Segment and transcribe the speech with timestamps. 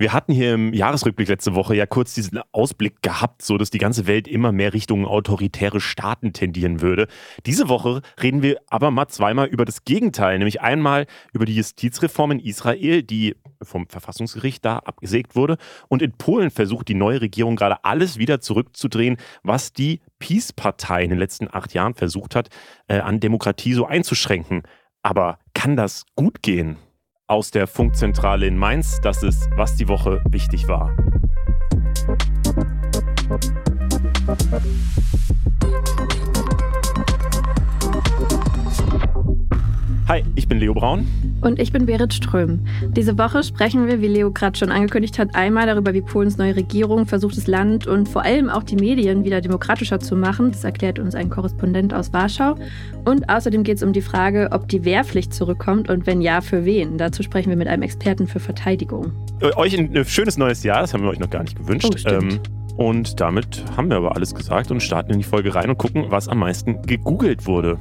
[0.00, 3.78] Wir hatten hier im Jahresrückblick letzte Woche ja kurz diesen Ausblick gehabt, so dass die
[3.78, 7.08] ganze Welt immer mehr Richtung autoritäre Staaten tendieren würde.
[7.46, 12.30] Diese Woche reden wir aber mal zweimal über das Gegenteil, nämlich einmal über die Justizreform
[12.30, 15.56] in Israel, die vom Verfassungsgericht da abgesägt wurde.
[15.88, 21.10] Und in Polen versucht die neue Regierung gerade alles wieder zurückzudrehen, was die Peace-Partei in
[21.10, 22.50] den letzten acht Jahren versucht hat,
[22.86, 24.62] äh, an Demokratie so einzuschränken.
[25.02, 26.76] Aber kann das gut gehen?
[27.28, 29.00] Aus der Funkzentrale in Mainz.
[29.02, 30.96] Das ist, was die Woche wichtig war.
[40.08, 41.06] Hi, ich bin Leo Braun.
[41.42, 42.60] Und ich bin Berit Ström.
[42.96, 46.56] Diese Woche sprechen wir, wie Leo gerade schon angekündigt hat, einmal darüber, wie Polens neue
[46.56, 50.50] Regierung versucht, das Land und vor allem auch die Medien wieder demokratischer zu machen.
[50.50, 52.54] Das erklärt uns ein Korrespondent aus Warschau.
[53.04, 56.64] Und außerdem geht es um die Frage, ob die Wehrpflicht zurückkommt und wenn ja, für
[56.64, 56.96] wen.
[56.96, 59.12] Dazu sprechen wir mit einem Experten für Verteidigung.
[59.40, 62.06] Äh, euch ein schönes neues Jahr, das haben wir euch noch gar nicht gewünscht.
[62.06, 62.40] Oh, ähm,
[62.78, 66.06] und damit haben wir aber alles gesagt und starten in die Folge rein und gucken,
[66.08, 67.76] was am meisten gegoogelt wurde.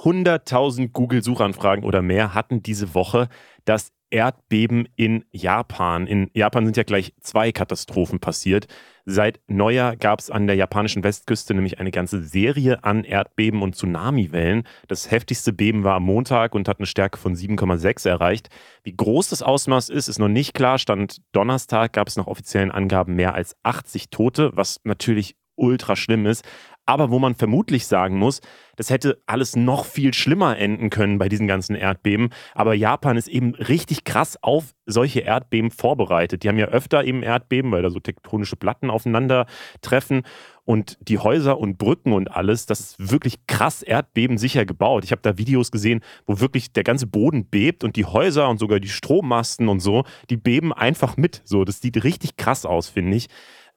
[0.00, 3.28] 100.000 Google-Suchanfragen oder mehr hatten diese Woche
[3.64, 6.06] das Erdbeben in Japan.
[6.06, 8.66] In Japan sind ja gleich zwei Katastrophen passiert.
[9.04, 13.76] Seit Neujahr gab es an der japanischen Westküste nämlich eine ganze Serie an Erdbeben und
[13.76, 14.64] Tsunamiwellen.
[14.88, 18.48] Das heftigste Beben war am Montag und hat eine Stärke von 7,6 erreicht.
[18.82, 20.78] Wie groß das Ausmaß ist, ist noch nicht klar.
[20.78, 26.26] Stand Donnerstag gab es nach offiziellen Angaben mehr als 80 Tote, was natürlich ultra schlimm
[26.26, 26.44] ist
[26.90, 28.40] aber wo man vermutlich sagen muss,
[28.74, 32.30] das hätte alles noch viel schlimmer enden können bei diesen ganzen Erdbeben.
[32.52, 36.42] Aber Japan ist eben richtig krass auf solche Erdbeben vorbereitet.
[36.42, 40.22] Die haben ja öfter eben Erdbeben, weil da so tektonische Platten aufeinandertreffen.
[40.64, 45.04] Und die Häuser und Brücken und alles, das ist wirklich krass erdbebensicher gebaut.
[45.04, 48.58] Ich habe da Videos gesehen, wo wirklich der ganze Boden bebt und die Häuser und
[48.58, 51.40] sogar die Strommasten und so, die beben einfach mit.
[51.44, 53.28] So, das sieht richtig krass aus, finde ich.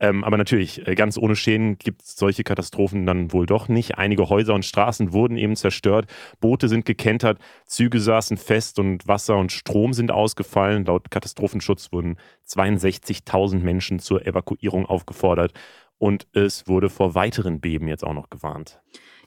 [0.04, 3.98] Ähm, aber natürlich, äh, ganz ohne Schäden gibt es solche Katastrophen dann wohl doch nicht.
[3.98, 6.08] Einige Häuser und Straßen wurden eben zerstört,
[6.42, 10.84] Boote sind gekentert, Züge saßen fest und Wasser und Strom sind ausgefallen.
[10.84, 12.18] Laut Katastrophenschutz wurden
[12.50, 15.54] 62.000 Menschen zur Evakuierung aufgefordert
[16.00, 18.82] und es wurde vor weiteren Beben jetzt auch noch gewarnt.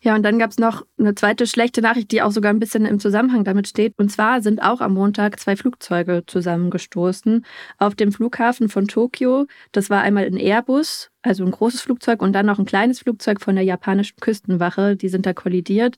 [0.06, 2.84] Ja, und dann gab es noch eine zweite schlechte Nachricht, die auch sogar ein bisschen
[2.86, 3.92] im Zusammenhang damit steht.
[3.96, 7.44] Und zwar sind auch am Montag zwei Flugzeuge zusammengestoßen
[7.78, 9.46] auf dem Flughafen von Tokio.
[9.72, 13.40] Das war einmal ein Airbus, also ein großes Flugzeug, und dann noch ein kleines Flugzeug
[13.40, 14.94] von der japanischen Küstenwache.
[14.94, 15.96] Die sind da kollidiert.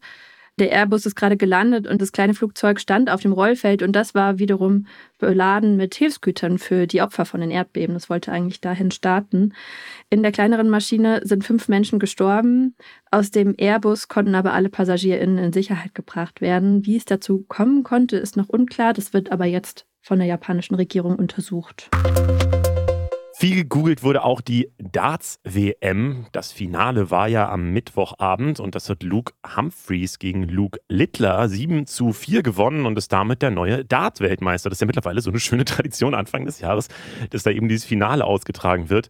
[0.59, 4.13] Der Airbus ist gerade gelandet und das kleine Flugzeug stand auf dem Rollfeld und das
[4.15, 4.87] war wiederum
[5.19, 7.95] beladen mit Hilfsgütern für die Opfer von den Erdbeben.
[7.95, 9.55] Das wollte eigentlich dahin starten.
[10.11, 12.75] In der kleineren Maschine sind fünf Menschen gestorben.
[13.13, 16.85] Aus dem Airbus konnten aber alle PassagierInnen in Sicherheit gebracht werden.
[16.85, 18.95] Wie es dazu kommen konnte, ist noch unklar.
[18.95, 21.89] Das wird aber jetzt von der japanischen Regierung untersucht.
[23.41, 26.27] Viel gegoogelt wurde auch die Darts-WM.
[26.33, 31.87] Das Finale war ja am Mittwochabend und das hat Luke Humphreys gegen Luke Littler 7
[31.87, 34.71] zu 4 gewonnen und ist damit der neue Dart-Weltmeister.
[34.71, 36.89] Das ist ja mittlerweile so eine schöne Tradition Anfang des Jahres,
[37.31, 39.09] dass da eben dieses Finale ausgetragen wird.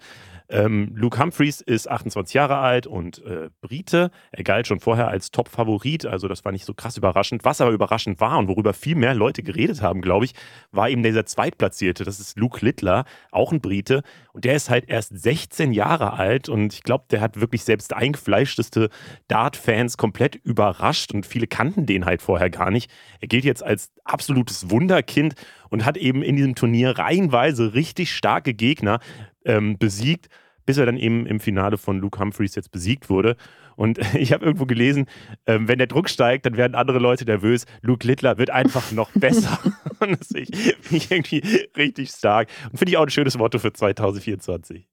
[0.51, 4.11] Ähm, Luke Humphreys ist 28 Jahre alt und äh, Brite.
[4.33, 7.45] Er galt schon vorher als Top-Favorit, also das war nicht so krass überraschend.
[7.45, 10.33] Was aber überraschend war und worüber viel mehr Leute geredet haben, glaube ich,
[10.71, 12.05] war eben dieser Zweitplatzierte.
[12.05, 14.03] Das ist Luke Littler, auch ein Brite.
[14.33, 17.93] Und der ist halt erst 16 Jahre alt und ich glaube, der hat wirklich selbst
[17.93, 18.89] eingefleischteste
[19.29, 22.91] Dart-Fans komplett überrascht und viele kannten den halt vorher gar nicht.
[23.21, 25.35] Er gilt jetzt als absolutes Wunderkind
[25.71, 29.01] und hat eben in diesem Turnier reihenweise richtig starke Gegner
[29.45, 30.29] ähm, besiegt,
[30.67, 33.37] bis er dann eben im Finale von Luke Humphreys jetzt besiegt wurde.
[33.77, 35.07] Und ich habe irgendwo gelesen,
[35.47, 37.65] ähm, wenn der Druck steigt, dann werden andere Leute nervös.
[37.81, 39.59] Luke Littler wird einfach noch besser.
[40.01, 41.43] und das finde ich irgendwie
[41.77, 42.49] richtig stark.
[42.71, 44.87] Und finde ich auch ein schönes Motto für 2024.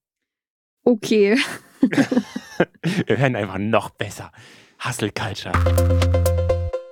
[0.84, 1.36] Okay.
[1.80, 4.30] Wir werden einfach noch besser.
[4.82, 5.52] Hustle Culture.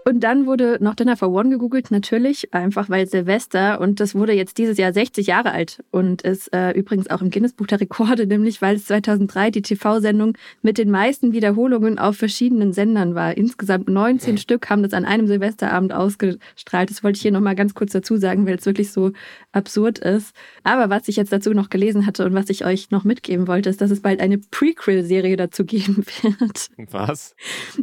[0.07, 4.35] Und dann wurde noch Dinner for One gegoogelt, natürlich, einfach weil Silvester und das wurde
[4.35, 8.27] jetzt dieses Jahr 60 Jahre alt und ist äh, übrigens auch im Guinness-Buch der Rekorde,
[8.27, 13.37] nämlich weil es 2003 die TV-Sendung mit den meisten Wiederholungen auf verschiedenen Sendern war.
[13.37, 16.91] Insgesamt 19 Stück haben das an einem Silvesterabend ausgestrahlt.
[16.91, 19.13] Das wollte ich hier nochmal ganz kurz dazu sagen, weil es wirklich so
[19.53, 20.35] absurd ist.
[20.65, 23.71] Aber was ich jetzt dazu noch gelesen hatte und was ich euch noch mitgeben wollte,
[23.71, 26.69] ist, dass es bald eine Prequel-Serie dazu geben wird.
[26.91, 27.35] Was?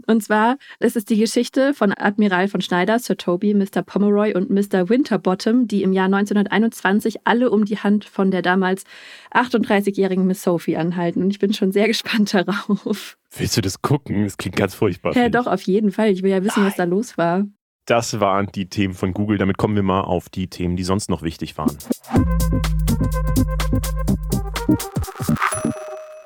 [0.05, 3.83] Und zwar ist es die Geschichte von Admiral von Schneider, Sir Toby, Mr.
[3.83, 4.89] Pomeroy und Mr.
[4.89, 8.83] Winterbottom, die im Jahr 1921 alle um die Hand von der damals
[9.33, 11.23] 38-jährigen Miss Sophie anhalten.
[11.23, 13.17] Und ich bin schon sehr gespannt darauf.
[13.37, 14.25] Willst du das gucken?
[14.25, 15.15] Das klingt ganz furchtbar.
[15.15, 16.09] Ja, doch, auf jeden Fall.
[16.09, 16.67] Ich will ja wissen, Nein.
[16.69, 17.45] was da los war.
[17.85, 19.37] Das waren die Themen von Google.
[19.37, 21.77] Damit kommen wir mal auf die Themen, die sonst noch wichtig waren.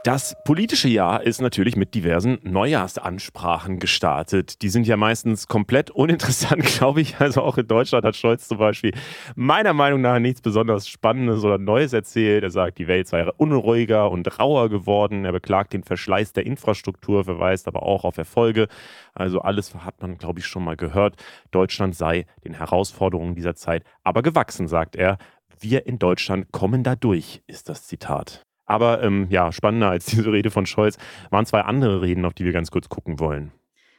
[0.06, 4.62] Das politische Jahr ist natürlich mit diversen Neujahrsansprachen gestartet.
[4.62, 7.19] Die sind ja meistens komplett uninteressant, glaube ich.
[7.19, 8.92] Also auch in Deutschland hat Scholz zum Beispiel
[9.36, 12.44] meiner Meinung nach nichts besonders Spannendes oder Neues erzählt.
[12.44, 15.25] Er sagt, die Welt sei unruhiger und rauer geworden.
[15.25, 18.68] Er beklagt den Verschleiß der Infrastruktur, verweist aber auch auf Erfolge.
[19.16, 21.16] Also alles hat man, glaube ich, schon mal gehört.
[21.50, 25.18] Deutschland sei den Herausforderungen dieser Zeit aber gewachsen, sagt er.
[25.60, 28.46] Wir in Deutschland kommen da durch, ist das Zitat.
[28.65, 30.97] Aber ähm, ja, spannender als diese Rede von Scholz
[31.29, 33.51] waren zwei andere Reden, auf die wir ganz kurz gucken wollen.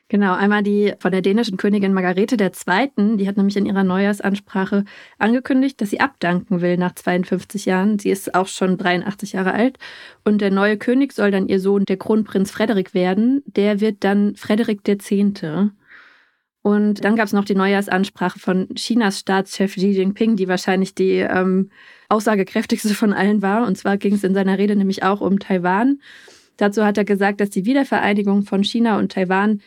[0.09, 4.85] Genau, einmal die von der dänischen Königin Margarete II., die hat nämlich in ihrer Neujahrsansprache
[5.19, 7.99] angekündigt, dass sie abdanken will nach 52 Jahren.
[7.99, 9.79] Sie ist auch schon 83 Jahre alt
[10.25, 13.43] und der neue König soll dann ihr Sohn, der Kronprinz Frederik werden.
[13.47, 15.11] Der wird dann Frederik X.
[16.67, 21.19] Und dann gab es noch die Neujahrsansprache von Chinas Staatschef Xi Jinping, die wahrscheinlich die
[21.19, 21.71] ähm,
[22.09, 23.69] aussagekräftigste von allen war.
[23.69, 26.01] Und zwar ging es in seiner Rede nämlich auch um Taiwan.
[26.57, 29.61] Dazu hat er gesagt, dass die Wiedervereinigung von China und Taiwan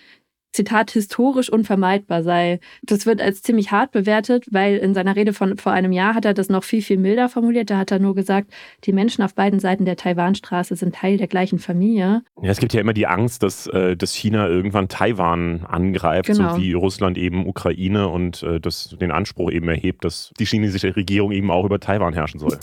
[0.52, 2.60] Zitat, historisch unvermeidbar sei.
[2.82, 6.26] Das wird als ziemlich hart bewertet, weil in seiner Rede von vor einem Jahr hat
[6.26, 7.70] er das noch viel, viel milder formuliert.
[7.70, 8.52] Da hat er nur gesagt,
[8.86, 12.24] die Menschen auf beiden Seiten der Taiwanstraße sind Teil der gleichen Familie.
[12.42, 16.56] Ja, es gibt ja immer die Angst, dass, äh, dass China irgendwann Taiwan angreift, genau.
[16.56, 20.96] so wie Russland eben Ukraine und äh, das, den Anspruch eben erhebt, dass die chinesische
[20.96, 22.58] Regierung eben auch über Taiwan herrschen soll.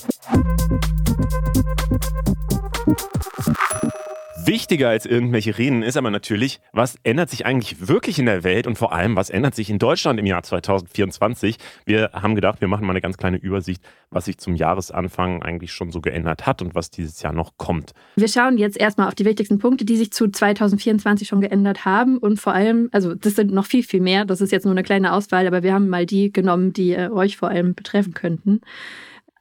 [4.46, 8.68] Wichtiger als irgendwelche Reden ist aber natürlich, was ändert sich eigentlich wirklich in der Welt
[8.68, 11.56] und vor allem, was ändert sich in Deutschland im Jahr 2024?
[11.84, 15.72] Wir haben gedacht, wir machen mal eine ganz kleine Übersicht, was sich zum Jahresanfang eigentlich
[15.72, 17.92] schon so geändert hat und was dieses Jahr noch kommt.
[18.14, 22.18] Wir schauen jetzt erstmal auf die wichtigsten Punkte, die sich zu 2024 schon geändert haben
[22.18, 24.84] und vor allem, also das sind noch viel, viel mehr, das ist jetzt nur eine
[24.84, 28.60] kleine Auswahl, aber wir haben mal die genommen, die äh, euch vor allem betreffen könnten.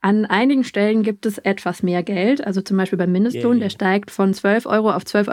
[0.05, 3.61] An einigen Stellen gibt es etwas mehr Geld, also zum Beispiel beim Mindestlohn, yeah.
[3.61, 5.31] der steigt von 12 Euro auf 12,41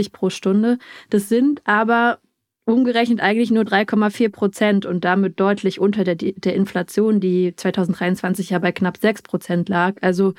[0.00, 0.78] Euro pro Stunde.
[1.10, 2.18] Das sind aber
[2.64, 8.60] umgerechnet eigentlich nur 3,4 Prozent und damit deutlich unter der, der Inflation, die 2023 ja
[8.60, 9.96] bei knapp 6 Prozent lag.
[10.00, 10.34] Also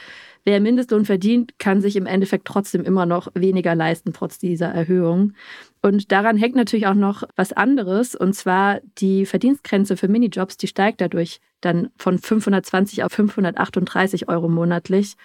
[0.45, 5.33] wer Mindestlohn verdient, kann sich im Endeffekt trotzdem immer noch weniger leisten, trotz dieser Erhöhung.
[5.81, 10.67] Und daran hängt natürlich auch noch was anderes, und zwar die Verdienstgrenze für Minijobs, die
[10.67, 15.15] steigt dadurch dann von 520 auf 538 Euro monatlich.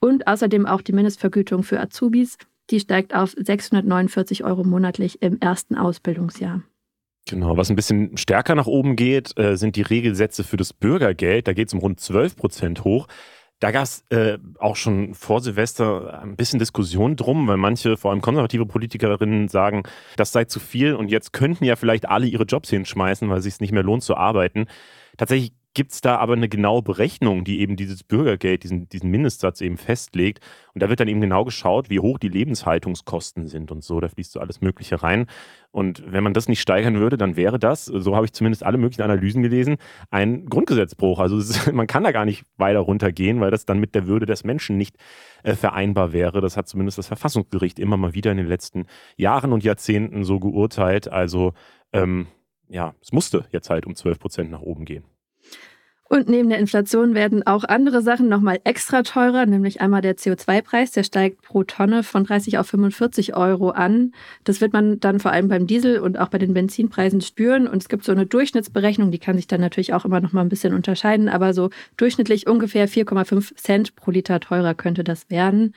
[0.00, 2.36] Und außerdem auch die Mindestvergütung für Azubis,
[2.70, 6.62] die steigt auf 649 Euro monatlich im ersten Ausbildungsjahr.
[7.28, 11.46] Genau, was ein bisschen stärker nach oben geht, äh, sind die Regelsätze für das Bürgergeld.
[11.46, 13.06] Da geht es um rund 12 Prozent hoch.
[13.60, 18.10] Da gab es äh, auch schon vor Silvester ein bisschen Diskussion drum, weil manche, vor
[18.10, 19.84] allem konservative Politikerinnen, sagen,
[20.16, 23.44] das sei zu viel und jetzt könnten ja vielleicht alle ihre Jobs hinschmeißen, weil es
[23.44, 24.66] sich nicht mehr lohnt zu arbeiten.
[25.16, 29.60] Tatsächlich gibt es da aber eine genaue Berechnung, die eben dieses Bürgergeld, diesen, diesen Mindestsatz
[29.60, 30.40] eben festlegt.
[30.74, 34.00] Und da wird dann eben genau geschaut, wie hoch die Lebenshaltungskosten sind und so.
[34.00, 35.26] Da fließt so alles Mögliche rein.
[35.70, 38.76] Und wenn man das nicht steigern würde, dann wäre das, so habe ich zumindest alle
[38.76, 39.76] möglichen Analysen gelesen,
[40.10, 41.18] ein Grundgesetzbruch.
[41.18, 44.26] Also ist, man kann da gar nicht weiter runtergehen, weil das dann mit der Würde
[44.26, 44.96] des Menschen nicht
[45.42, 46.42] äh, vereinbar wäre.
[46.42, 48.86] Das hat zumindest das Verfassungsgericht immer mal wieder in den letzten
[49.16, 51.08] Jahren und Jahrzehnten so geurteilt.
[51.08, 51.54] Also
[51.94, 52.26] ähm,
[52.68, 55.04] ja, es musste jetzt halt um 12 Prozent nach oben gehen.
[56.12, 60.90] Und neben der Inflation werden auch andere Sachen nochmal extra teurer, nämlich einmal der CO2-Preis,
[60.90, 64.12] der steigt pro Tonne von 30 auf 45 Euro an.
[64.44, 67.66] Das wird man dann vor allem beim Diesel und auch bei den Benzinpreisen spüren.
[67.66, 70.42] Und es gibt so eine Durchschnittsberechnung, die kann sich dann natürlich auch immer noch mal
[70.42, 75.74] ein bisschen unterscheiden, aber so durchschnittlich ungefähr 4,5 Cent pro Liter teurer könnte das werden.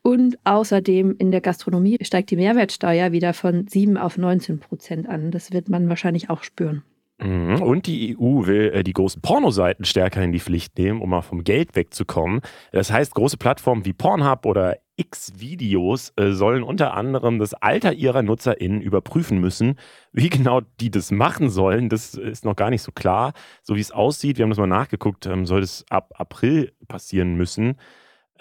[0.00, 5.32] Und außerdem in der Gastronomie steigt die Mehrwertsteuer wieder von 7 auf 19 Prozent an.
[5.32, 6.84] Das wird man wahrscheinlich auch spüren.
[7.18, 7.62] Mhm.
[7.62, 11.22] Und die EU will äh, die großen Pornoseiten stärker in die Pflicht nehmen, um mal
[11.22, 12.42] vom Geld wegzukommen.
[12.72, 18.22] Das heißt, große Plattformen wie Pornhub oder X-Videos äh, sollen unter anderem das Alter ihrer
[18.22, 19.78] NutzerInnen überprüfen müssen.
[20.12, 23.32] Wie genau die das machen sollen, das ist noch gar nicht so klar.
[23.62, 27.34] So wie es aussieht, wir haben das mal nachgeguckt, ähm, soll das ab April passieren
[27.34, 27.76] müssen.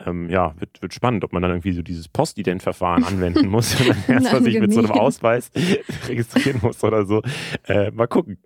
[0.05, 3.87] Ähm, ja, wird, wird spannend, ob man dann irgendwie so dieses Postident-Verfahren anwenden muss, wenn
[3.87, 5.51] man erstmal sich mit so einem Ausweis
[6.09, 7.21] registrieren muss oder so.
[7.63, 8.37] Äh, mal gucken.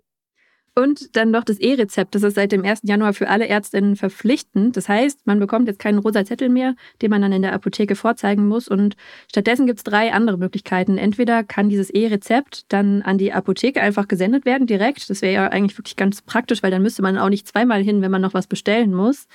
[0.76, 2.14] Und dann noch das E-Rezept.
[2.14, 2.82] Das ist seit dem 1.
[2.84, 4.76] Januar für alle Ärztinnen verpflichtend.
[4.76, 7.96] Das heißt, man bekommt jetzt keinen rosa Zettel mehr, den man dann in der Apotheke
[7.96, 8.68] vorzeigen muss.
[8.68, 8.96] Und
[9.28, 10.96] stattdessen gibt es drei andere Möglichkeiten.
[10.96, 15.10] Entweder kann dieses E-Rezept dann an die Apotheke einfach gesendet werden, direkt.
[15.10, 18.00] Das wäre ja eigentlich wirklich ganz praktisch, weil dann müsste man auch nicht zweimal hin,
[18.00, 19.26] wenn man noch was bestellen muss.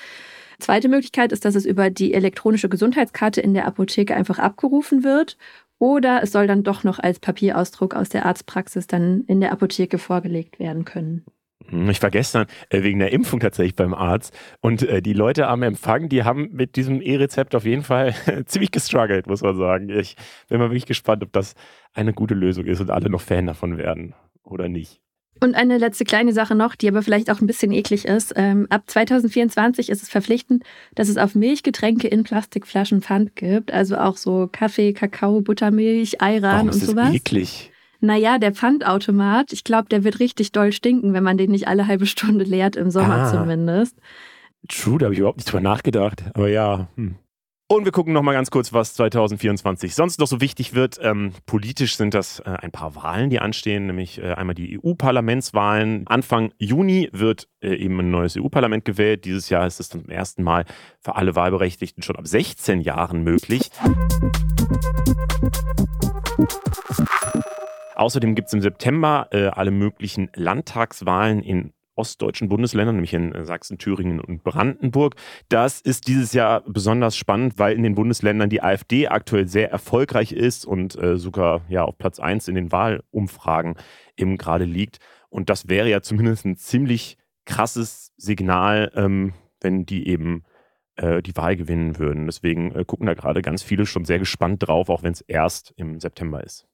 [0.59, 5.37] Zweite Möglichkeit ist, dass es über die elektronische Gesundheitskarte in der Apotheke einfach abgerufen wird.
[5.79, 9.97] Oder es soll dann doch noch als Papierausdruck aus der Arztpraxis dann in der Apotheke
[9.97, 11.25] vorgelegt werden können.
[11.67, 15.47] Hm, ich war gestern äh, wegen der Impfung tatsächlich beim Arzt und äh, die Leute
[15.47, 18.13] am Empfang, die haben mit diesem E-Rezept auf jeden Fall
[18.45, 19.89] ziemlich gestruggelt, muss man sagen.
[19.89, 20.15] Ich
[20.47, 21.55] bin mal wirklich gespannt, ob das
[21.93, 24.13] eine gute Lösung ist und alle noch Fan davon werden
[24.43, 25.01] oder nicht.
[25.41, 28.33] Und eine letzte kleine Sache noch, die aber vielleicht auch ein bisschen eklig ist.
[28.35, 30.63] Ähm, ab 2024 ist es verpflichtend,
[30.95, 33.71] dass es auf Milchgetränke in Plastikflaschen Pfand gibt.
[33.71, 36.95] Also auch so Kaffee, Kakao, Buttermilch, Ayran und sowas.
[36.95, 37.71] Das ist eklig.
[37.99, 41.87] Naja, der Pfandautomat, ich glaube, der wird richtig doll stinken, wenn man den nicht alle
[41.87, 43.31] halbe Stunde leert, im Sommer ah.
[43.31, 43.97] zumindest.
[44.69, 46.23] True, da habe ich überhaupt nicht drüber nachgedacht.
[46.33, 46.87] Aber ja.
[46.95, 47.15] Hm.
[47.67, 50.99] Und wir gucken noch mal ganz kurz, was 2024 sonst noch so wichtig wird.
[51.01, 56.05] Ähm, politisch sind das äh, ein paar Wahlen, die anstehen, nämlich äh, einmal die EU-Parlamentswahlen.
[56.05, 59.25] Anfang Juni wird äh, eben ein neues EU-Parlament gewählt.
[59.25, 60.65] Dieses Jahr ist es zum ersten Mal
[60.99, 63.71] für alle Wahlberechtigten schon ab 16 Jahren möglich.
[67.95, 73.77] Außerdem gibt es im September äh, alle möglichen Landtagswahlen in ostdeutschen Bundesländern, nämlich in Sachsen,
[73.77, 75.15] Thüringen und Brandenburg.
[75.49, 80.31] Das ist dieses Jahr besonders spannend, weil in den Bundesländern die AfD aktuell sehr erfolgreich
[80.31, 83.75] ist und äh, sogar ja auf Platz 1 in den Wahlumfragen
[84.17, 84.99] eben gerade liegt.
[85.29, 90.43] Und das wäre ja zumindest ein ziemlich krasses Signal, ähm, wenn die eben
[90.95, 92.25] äh, die Wahl gewinnen würden.
[92.25, 95.73] Deswegen äh, gucken da gerade ganz viele schon sehr gespannt drauf, auch wenn es erst
[95.77, 96.67] im September ist.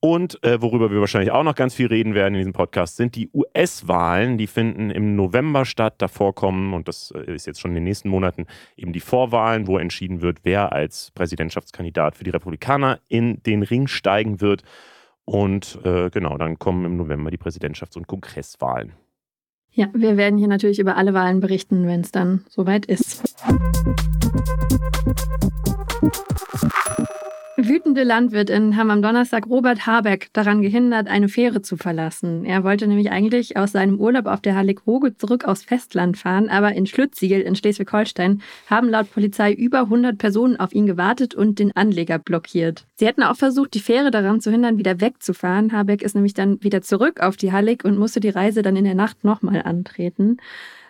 [0.00, 3.16] Und äh, worüber wir wahrscheinlich auch noch ganz viel reden werden in diesem Podcast, sind
[3.16, 4.36] die US-Wahlen.
[4.36, 5.94] Die finden im November statt.
[5.98, 9.66] Davor kommen, und das äh, ist jetzt schon in den nächsten Monaten, eben die Vorwahlen,
[9.66, 14.62] wo entschieden wird, wer als Präsidentschaftskandidat für die Republikaner in den Ring steigen wird.
[15.24, 18.92] Und äh, genau, dann kommen im November die Präsidentschafts- und Kongresswahlen.
[19.72, 23.34] Ja, wir werden hier natürlich über alle Wahlen berichten, wenn es dann soweit ist.
[27.76, 32.46] Wütende Landwirtinnen haben am Donnerstag Robert Habeck daran gehindert, eine Fähre zu verlassen.
[32.46, 36.72] Er wollte nämlich eigentlich aus seinem Urlaub auf der Hallig-Roge zurück aufs Festland fahren, aber
[36.72, 38.40] in Schlüttsiegel in Schleswig-Holstein
[38.70, 42.86] haben laut Polizei über 100 Personen auf ihn gewartet und den Anleger blockiert.
[42.94, 45.72] Sie hätten auch versucht, die Fähre daran zu hindern, wieder wegzufahren.
[45.72, 48.84] Habeck ist nämlich dann wieder zurück auf die Hallig und musste die Reise dann in
[48.84, 50.38] der Nacht nochmal antreten.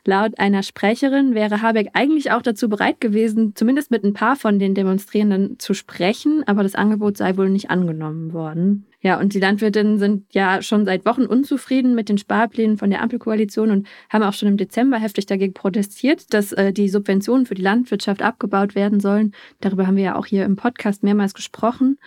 [0.07, 4.59] Laut einer Sprecherin wäre Habeck eigentlich auch dazu bereit gewesen, zumindest mit ein paar von
[4.59, 8.87] den Demonstrierenden zu sprechen, aber das Angebot sei wohl nicht angenommen worden.
[9.01, 13.03] Ja, und die Landwirtinnen sind ja schon seit Wochen unzufrieden mit den Sparplänen von der
[13.03, 17.55] Ampelkoalition und haben auch schon im Dezember heftig dagegen protestiert, dass äh, die Subventionen für
[17.55, 19.33] die Landwirtschaft abgebaut werden sollen.
[19.61, 21.99] Darüber haben wir ja auch hier im Podcast mehrmals gesprochen.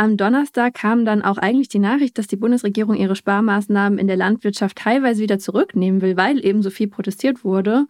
[0.00, 4.16] Am Donnerstag kam dann auch eigentlich die Nachricht, dass die Bundesregierung ihre Sparmaßnahmen in der
[4.16, 7.84] Landwirtschaft teilweise wieder zurücknehmen will, weil eben so viel protestiert wurde.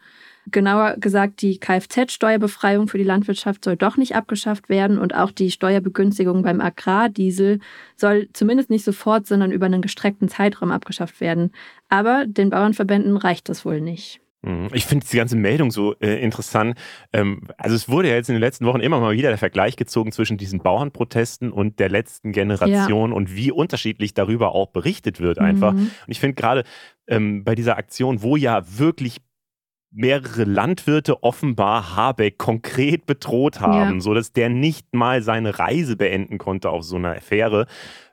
[0.51, 5.53] Genauer gesagt, die Kfz-Steuerbefreiung für die Landwirtschaft soll doch nicht abgeschafft werden und auch die
[5.53, 7.61] Steuerbegünstigung beim Agrardiesel
[7.95, 11.53] soll zumindest nicht sofort, sondern über einen gestreckten Zeitraum abgeschafft werden.
[11.91, 14.21] Aber den Bauernverbänden reicht das wohl nicht.
[14.43, 14.69] Mhm.
[14.73, 16.79] Ich finde die ganze Meldung so äh, interessant.
[17.13, 19.77] Ähm, also es wurde ja jetzt in den letzten Wochen immer mal wieder der Vergleich
[19.77, 23.17] gezogen zwischen diesen Bauernprotesten und der letzten Generation ja.
[23.17, 25.73] und wie unterschiedlich darüber auch berichtet wird einfach.
[25.73, 25.91] Mhm.
[26.07, 26.65] Und ich finde gerade
[27.07, 29.19] ähm, bei dieser Aktion, wo ja wirklich
[29.93, 34.01] mehrere Landwirte offenbar Habeck konkret bedroht haben, ja.
[34.01, 37.67] sodass der nicht mal seine Reise beenden konnte auf so einer Affäre,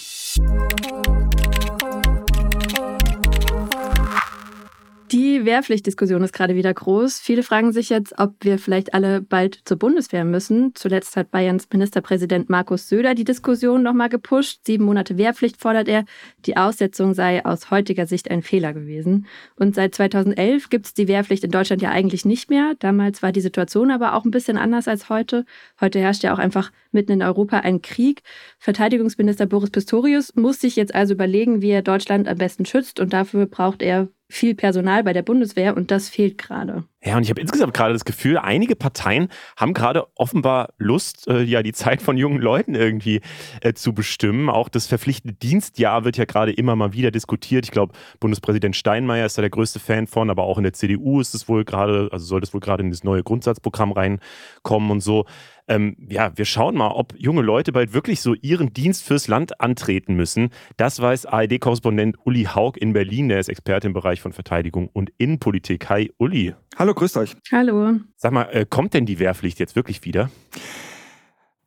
[5.41, 7.19] Die Wehrpflichtdiskussion ist gerade wieder groß.
[7.19, 10.75] Viele fragen sich jetzt, ob wir vielleicht alle bald zur Bundeswehr müssen.
[10.75, 14.61] Zuletzt hat Bayerns Ministerpräsident Markus Söder die Diskussion nochmal gepusht.
[14.67, 16.05] Sieben Monate Wehrpflicht fordert er.
[16.45, 19.25] Die Aussetzung sei aus heutiger Sicht ein Fehler gewesen.
[19.57, 22.75] Und seit 2011 gibt es die Wehrpflicht in Deutschland ja eigentlich nicht mehr.
[22.79, 25.47] Damals war die Situation aber auch ein bisschen anders als heute.
[25.81, 28.21] Heute herrscht ja auch einfach mitten in Europa ein Krieg.
[28.59, 33.01] Verteidigungsminister Boris Pistorius muss sich jetzt also überlegen, wie er Deutschland am besten schützt.
[33.01, 36.85] Und dafür braucht er viel Personal bei der Bundeswehr und das fehlt gerade.
[37.03, 41.43] Ja, und ich habe insgesamt gerade das Gefühl, einige Parteien haben gerade offenbar Lust, äh,
[41.43, 43.23] ja, die Zeit von jungen Leuten irgendwie
[43.63, 44.51] äh, zu bestimmen.
[44.51, 47.65] Auch das verpflichtende Dienstjahr wird ja gerade immer mal wieder diskutiert.
[47.65, 51.21] Ich glaube, Bundespräsident Steinmeier ist da der größte Fan von, aber auch in der CDU
[51.21, 55.01] ist es wohl gerade, also soll das wohl gerade in das neue Grundsatzprogramm reinkommen und
[55.01, 55.25] so
[55.71, 59.61] ähm, ja, wir schauen mal, ob junge Leute bald wirklich so ihren Dienst fürs Land
[59.61, 60.51] antreten müssen.
[60.77, 63.29] Das weiß ARD-Korrespondent Uli Haug in Berlin.
[63.29, 65.89] Der ist Experte im Bereich von Verteidigung und Innenpolitik.
[65.89, 66.55] Hi, Uli.
[66.77, 67.37] Hallo, grüßt euch.
[67.53, 68.01] Hallo.
[68.17, 70.29] Sag mal, äh, kommt denn die Wehrpflicht jetzt wirklich wieder?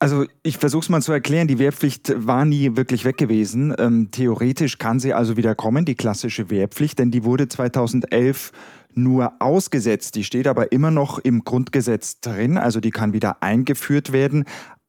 [0.03, 3.73] Also ich versuche es mal zu erklären, die Wehrpflicht war nie wirklich weg gewesen.
[3.79, 8.51] Ähm, theoretisch kann sie also wieder kommen, die klassische Wehrpflicht, denn die wurde 2011
[8.93, 10.15] nur ausgesetzt.
[10.15, 14.43] Die steht aber immer noch im Grundgesetz drin, also die kann wieder eingeführt werden.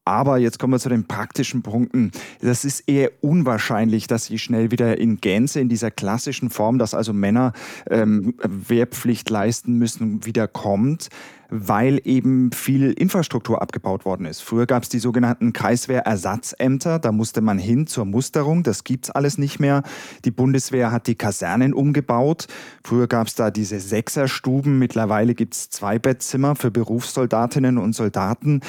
[0.05, 2.11] Aber jetzt kommen wir zu den praktischen Punkten.
[2.39, 6.93] Das ist eher unwahrscheinlich, dass sie schnell wieder in Gänze in dieser klassischen Form, dass
[6.93, 7.53] also Männer
[7.89, 11.09] ähm, Wehrpflicht leisten müssen, wieder kommt
[11.49, 14.41] weil eben viel Infrastruktur abgebaut worden ist.
[14.41, 19.11] Früher gab es die sogenannten Kreiswehrersatzämter, da musste man hin zur Musterung, das gibt es
[19.11, 19.83] alles nicht mehr.
[20.25, 22.47] Die Bundeswehr hat die Kasernen umgebaut.
[22.83, 28.61] Früher gab es da diese Sechserstuben, mittlerweile gibt es zwei Bettzimmer für Berufssoldatinnen und Soldaten.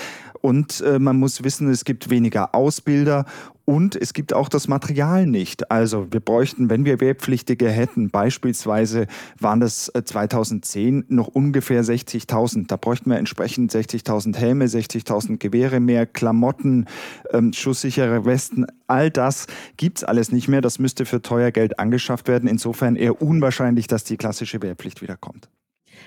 [0.47, 3.25] Und äh, man muss wissen, es gibt weniger Ausbilder
[3.65, 5.73] und es gibt auch das Material nicht.
[5.73, 9.09] Also wir bräuchten, wenn wir Wehrpflichtige hätten, beispielsweise
[9.41, 12.69] waren das 2010 äh, noch ungefähr 60.000.
[12.69, 16.87] Da bräuchten wir entsprechend 60.000 Helme, 60.000 Gewehre mehr, Klamotten,
[17.33, 18.67] ähm, schusssichere Westen.
[18.87, 20.61] All das gibt's alles nicht mehr.
[20.61, 22.49] Das müsste für teuer Geld angeschafft werden.
[22.49, 25.49] Insofern eher unwahrscheinlich, dass die klassische Wehrpflicht wiederkommt.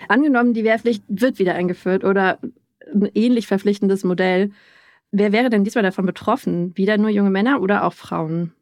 [0.07, 2.39] Angenommen, die Wehrpflicht wird wieder eingeführt oder
[2.93, 4.51] ein ähnlich verpflichtendes Modell
[5.11, 6.77] Wer wäre denn diesmal davon betroffen?
[6.77, 8.53] Wieder nur junge Männer oder auch Frauen?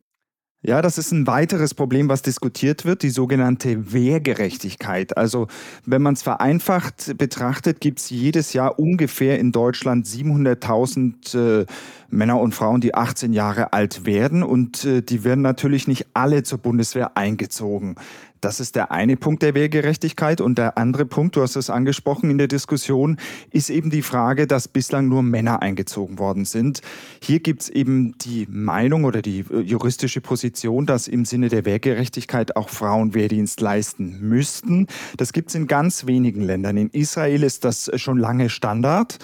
[0.64, 5.16] Ja, das ist ein weiteres Problem, was diskutiert wird, die sogenannte Wehrgerechtigkeit.
[5.16, 5.48] Also
[5.86, 11.66] wenn man es vereinfacht betrachtet, gibt es jedes Jahr ungefähr in Deutschland 700.000 äh,
[12.10, 16.42] Männer und Frauen, die 18 Jahre alt werden und äh, die werden natürlich nicht alle
[16.44, 17.96] zur Bundeswehr eingezogen.
[18.42, 20.42] Das ist der eine Punkt der Wehrgerechtigkeit.
[20.42, 23.18] Und der andere Punkt, du hast es angesprochen in der Diskussion,
[23.52, 26.82] ist eben die Frage, dass bislang nur Männer eingezogen worden sind.
[27.22, 31.66] Hier gibt es eben die Meinung oder die äh, juristische Position, dass im Sinne der
[31.66, 34.88] Wehrgerechtigkeit auch Frauen Wehrdienst leisten müssten.
[35.18, 36.78] Das gibt es in ganz wenigen Ländern.
[36.78, 39.20] In Israel ist das schon lange Standard.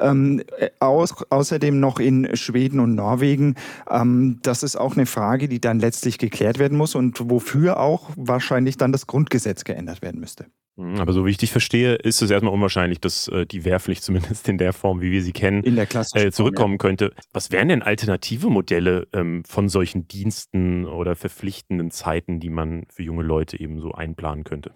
[0.00, 0.42] Ähm,
[0.80, 3.56] aus, außerdem noch in Schweden und Norwegen.
[3.90, 8.10] Ähm, das ist auch eine Frage, die dann letztlich geklärt werden muss und wofür auch
[8.16, 10.46] wahrscheinlich dann das Grundgesetz geändert werden müsste.
[10.76, 14.02] Mhm, aber so wie ich dich verstehe, ist es erstmal unwahrscheinlich, dass äh, die Wehrpflicht
[14.02, 16.78] zumindest in der Form, wie wir sie kennen, äh, zurückkommen Form, ja.
[16.78, 17.12] könnte.
[17.32, 23.02] Was wären denn alternative Modelle ähm, von solchen Diensten oder verpflichtenden Zeiten, die man für
[23.02, 24.72] junge Leute eben so einplanen könnte?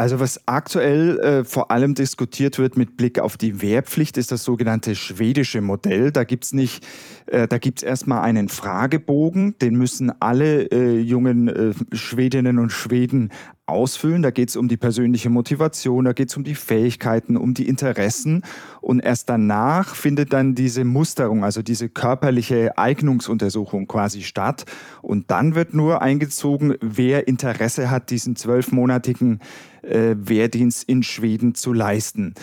[0.00, 4.44] Also was aktuell äh, vor allem diskutiert wird mit Blick auf die Wehrpflicht, ist das
[4.44, 6.10] sogenannte schwedische Modell.
[6.10, 6.86] Da gibt's nicht,
[7.26, 13.28] äh, da gibt's erstmal einen Fragebogen, den müssen alle äh, jungen äh, Schwedinnen und Schweden
[13.66, 14.22] ausfüllen.
[14.22, 17.68] Da geht es um die persönliche Motivation, da geht es um die Fähigkeiten, um die
[17.68, 18.42] Interessen.
[18.80, 24.64] Und erst danach findet dann diese Musterung, also diese körperliche Eignungsuntersuchung quasi statt.
[25.02, 29.40] Und dann wird nur eingezogen, wer Interesse hat, diesen zwölfmonatigen
[29.82, 32.34] äh, Wehrdienst in Schweden zu leisten.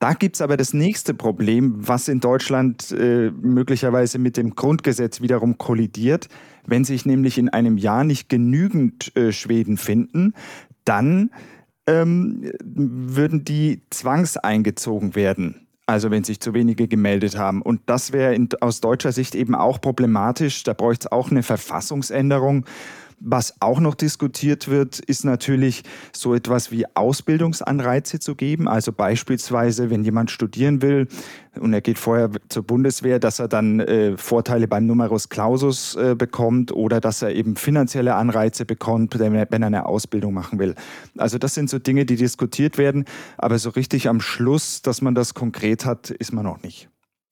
[0.00, 5.20] Da gibt es aber das nächste Problem, was in Deutschland äh, möglicherweise mit dem Grundgesetz
[5.20, 6.28] wiederum kollidiert.
[6.68, 10.34] Wenn sich nämlich in einem Jahr nicht genügend äh, Schweden finden,
[10.84, 11.30] dann
[11.86, 15.66] ähm, würden die zwangseingezogen werden.
[15.86, 17.62] Also wenn sich zu wenige gemeldet haben.
[17.62, 20.62] Und das wäre aus deutscher Sicht eben auch problematisch.
[20.62, 22.66] Da bräuchte es auch eine Verfassungsänderung.
[23.20, 28.68] Was auch noch diskutiert wird, ist natürlich so etwas wie Ausbildungsanreize zu geben.
[28.68, 31.08] Also beispielsweise, wenn jemand studieren will
[31.58, 36.14] und er geht vorher zur Bundeswehr, dass er dann äh, Vorteile beim Numerus Clausus äh,
[36.16, 40.60] bekommt oder dass er eben finanzielle Anreize bekommt, wenn er, wenn er eine Ausbildung machen
[40.60, 40.76] will.
[41.16, 43.04] Also das sind so Dinge, die diskutiert werden.
[43.36, 46.88] Aber so richtig am Schluss, dass man das konkret hat, ist man noch nicht.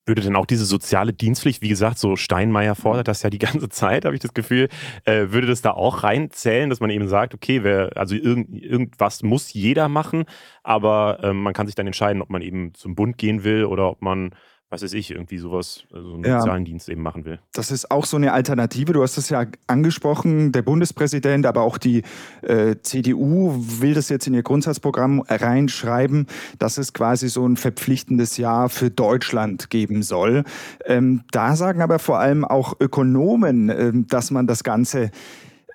[0.07, 3.67] Würde denn auch diese soziale Dienstpflicht, wie gesagt, so Steinmeier fordert das ja die ganze
[3.67, 4.69] Zeit, habe ich das Gefühl,
[5.03, 9.21] äh, würde das da auch reinzählen, dass man eben sagt, okay, wer, also irgend, irgendwas
[9.21, 10.23] muss jeder machen,
[10.63, 13.89] aber äh, man kann sich dann entscheiden, ob man eben zum Bund gehen will oder
[13.89, 14.31] ob man
[14.69, 17.39] was weiß ich, irgendwie sowas, so also einen ja, sozialen Dienst eben machen will.
[17.53, 18.91] Das ist auch so eine Alternative.
[18.91, 22.03] Du hast es ja angesprochen, der Bundespräsident, aber auch die
[22.41, 26.27] äh, CDU will das jetzt in ihr Grundsatzprogramm reinschreiben,
[26.59, 30.43] dass es quasi so ein verpflichtendes Jahr für Deutschland geben soll.
[30.85, 35.11] Ähm, da sagen aber vor allem auch Ökonomen, äh, dass man das Ganze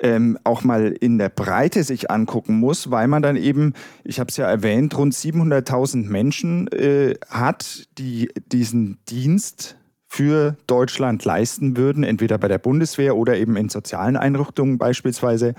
[0.03, 3.73] ähm, auch mal in der Breite sich angucken muss, weil man dann eben,
[4.05, 9.77] ich habe es ja erwähnt, rund 700.000 Menschen äh, hat, die diesen Dienst
[10.09, 15.55] für Deutschland leisten würden, entweder bei der Bundeswehr oder eben in sozialen Einrichtungen beispielsweise.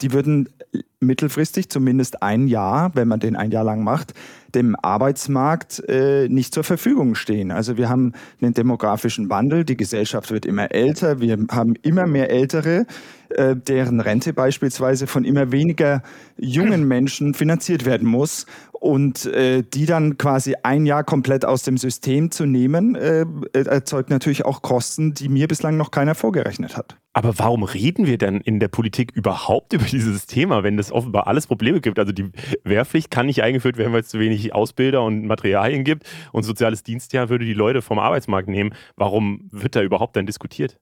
[0.00, 0.48] Die würden
[1.00, 4.14] mittelfristig zumindest ein Jahr, wenn man den ein Jahr lang macht,
[4.54, 7.50] dem Arbeitsmarkt äh, nicht zur Verfügung stehen.
[7.50, 12.30] Also wir haben einen demografischen Wandel, die Gesellschaft wird immer älter, wir haben immer mehr
[12.30, 12.86] Ältere,
[13.30, 16.02] äh, deren Rente beispielsweise von immer weniger
[16.36, 18.46] jungen Menschen finanziert werden muss.
[18.72, 24.10] Und äh, die dann quasi ein Jahr komplett aus dem System zu nehmen, äh, erzeugt
[24.10, 26.98] natürlich auch Kosten, die mir bislang noch keiner vorgerechnet hat.
[27.16, 31.28] Aber warum reden wir denn in der Politik überhaupt über dieses Thema, wenn es offenbar
[31.28, 31.98] alles Probleme gibt?
[32.00, 32.30] Also die
[32.64, 36.82] Wehrpflicht kann nicht eingeführt werden, weil es zu wenig Ausbilder und Materialien gibt und soziales
[36.82, 38.74] Dienstjahr würde die Leute vom Arbeitsmarkt nehmen.
[38.96, 40.78] Warum wird da überhaupt dann diskutiert?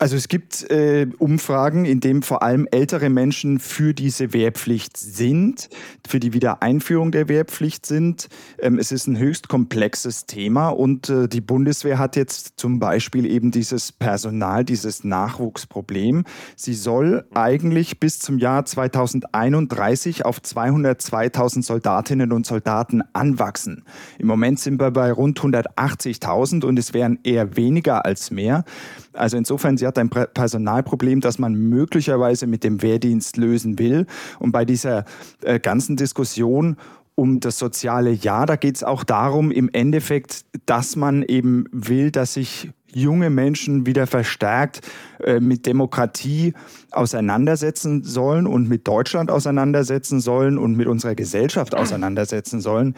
[0.00, 5.68] Also es gibt äh, Umfragen, in denen vor allem ältere Menschen für diese Wehrpflicht sind,
[6.06, 8.28] für die Wiedereinführung der Wehrpflicht sind.
[8.60, 13.26] Ähm, es ist ein höchst komplexes Thema und äh, die Bundeswehr hat jetzt zum Beispiel
[13.26, 16.24] eben dieses Personal, dieses Nachwuchsproblem.
[16.54, 23.82] Sie soll eigentlich bis zum Jahr 2031 auf 202.000 Soldatinnen und Soldaten anwachsen.
[24.20, 28.64] Im Moment sind wir bei rund 180.000 und es wären eher weniger als mehr.
[29.12, 34.06] Also insofern, sie hat ein Personalproblem, das man möglicherweise mit dem Wehrdienst lösen will.
[34.38, 35.04] Und bei dieser
[35.42, 36.76] äh, ganzen Diskussion
[37.14, 42.12] um das soziale Ja, da geht es auch darum, im Endeffekt, dass man eben will,
[42.12, 44.80] dass sich junge Menschen wieder verstärkt
[45.24, 46.54] äh, mit Demokratie
[46.92, 52.94] auseinandersetzen sollen und mit Deutschland auseinandersetzen sollen und mit unserer Gesellschaft auseinandersetzen sollen.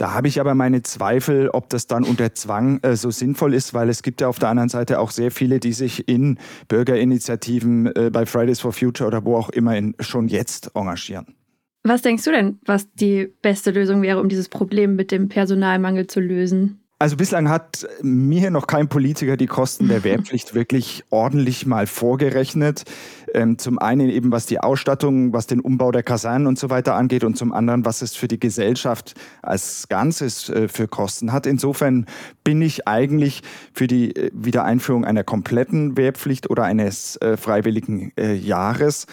[0.00, 3.74] Da habe ich aber meine Zweifel, ob das dann unter Zwang äh, so sinnvoll ist,
[3.74, 7.94] weil es gibt ja auf der anderen Seite auch sehr viele, die sich in Bürgerinitiativen
[7.94, 11.34] äh, bei Fridays for Future oder wo auch immer in, schon jetzt engagieren.
[11.82, 16.06] Was denkst du denn, was die beste Lösung wäre, um dieses Problem mit dem Personalmangel
[16.06, 16.80] zu lösen?
[17.00, 22.84] Also bislang hat mir noch kein Politiker die Kosten der Wehrpflicht wirklich ordentlich mal vorgerechnet.
[23.32, 26.96] Ähm, zum einen eben was die Ausstattung, was den Umbau der Kasernen und so weiter
[26.96, 31.46] angeht und zum anderen, was es für die Gesellschaft als Ganzes äh, für Kosten hat.
[31.46, 32.04] Insofern
[32.44, 33.40] bin ich eigentlich
[33.72, 39.06] für die äh, Wiedereinführung einer kompletten Wehrpflicht oder eines äh, freiwilligen äh, Jahres.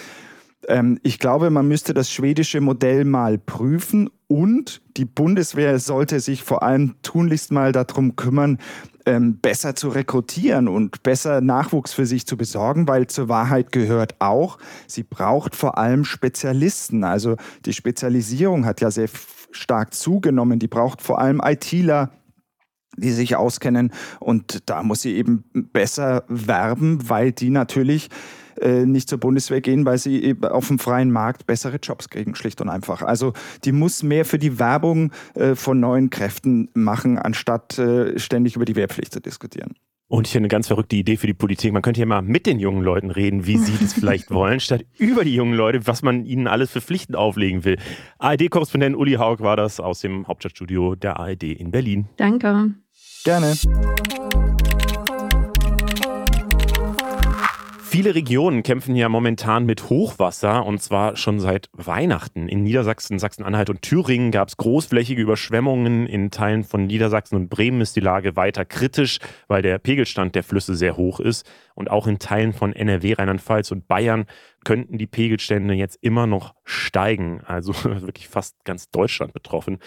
[0.68, 6.44] Ähm, ich glaube, man müsste das schwedische Modell mal prüfen und die Bundeswehr sollte sich
[6.44, 8.60] vor allem tunlichst mal darum kümmern,
[9.06, 14.16] ähm, besser zu rekrutieren und besser Nachwuchs für sich zu besorgen, weil zur Wahrheit gehört
[14.20, 17.06] auch, sie braucht vor allem Spezialisten.
[17.06, 19.08] Also die Spezialisierung hat ja sehr
[19.52, 20.60] stark zugenommen.
[20.60, 22.12] Die braucht vor allem ITler,
[22.98, 23.94] die sich auskennen.
[24.20, 28.10] Und da muss sie eben besser werben, weil die natürlich
[28.62, 32.62] äh, nicht zur Bundeswehr gehen, weil sie auf dem freien Markt bessere Jobs kriegen, schlicht
[32.62, 33.02] und einfach.
[33.02, 38.56] Also die muss mehr für die Werbung äh, von neuen Kräften machen, anstatt äh, ständig
[38.56, 39.76] über die Wehrpflicht zu diskutieren.
[40.10, 41.74] Und ich finde eine ganz verrückte Idee für die Politik.
[41.74, 44.86] Man könnte hier mal mit den jungen Leuten reden, wie sie das vielleicht wollen, statt
[44.98, 47.78] über die jungen Leute, was man ihnen alles für Pflichten auflegen will.
[48.20, 52.08] ARD-Korrespondent Uli Haug war das aus dem Hauptstadtstudio der ARD in Berlin.
[52.16, 52.74] Danke.
[53.26, 53.56] Gerne.
[57.98, 62.48] Viele Regionen kämpfen ja momentan mit Hochwasser und zwar schon seit Weihnachten.
[62.48, 66.06] In Niedersachsen, Sachsen-Anhalt und Thüringen gab es großflächige Überschwemmungen.
[66.06, 70.44] In Teilen von Niedersachsen und Bremen ist die Lage weiter kritisch, weil der Pegelstand der
[70.44, 71.50] Flüsse sehr hoch ist.
[71.74, 74.28] Und auch in Teilen von NRW, Rheinland-Pfalz und Bayern
[74.68, 77.40] könnten die Pegelstände jetzt immer noch steigen.
[77.46, 79.78] Also wirklich fast ganz Deutschland betroffen.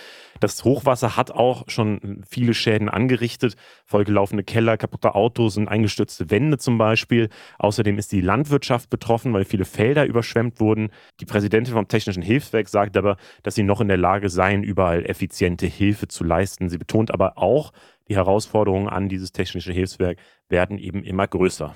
[0.41, 3.57] Das Hochwasser hat auch schon viele Schäden angerichtet.
[3.85, 7.29] Vollgelaufene Keller, kaputte Autos und eingestürzte Wände zum Beispiel.
[7.59, 10.89] Außerdem ist die Landwirtschaft betroffen, weil viele Felder überschwemmt wurden.
[11.21, 15.05] Die Präsidentin vom Technischen Hilfswerk sagt aber, dass sie noch in der Lage seien, überall
[15.05, 16.71] effiziente Hilfe zu leisten.
[16.71, 17.73] Sie betont aber auch,
[18.09, 20.17] die Herausforderungen an dieses Technische Hilfswerk
[20.49, 21.75] werden eben immer größer.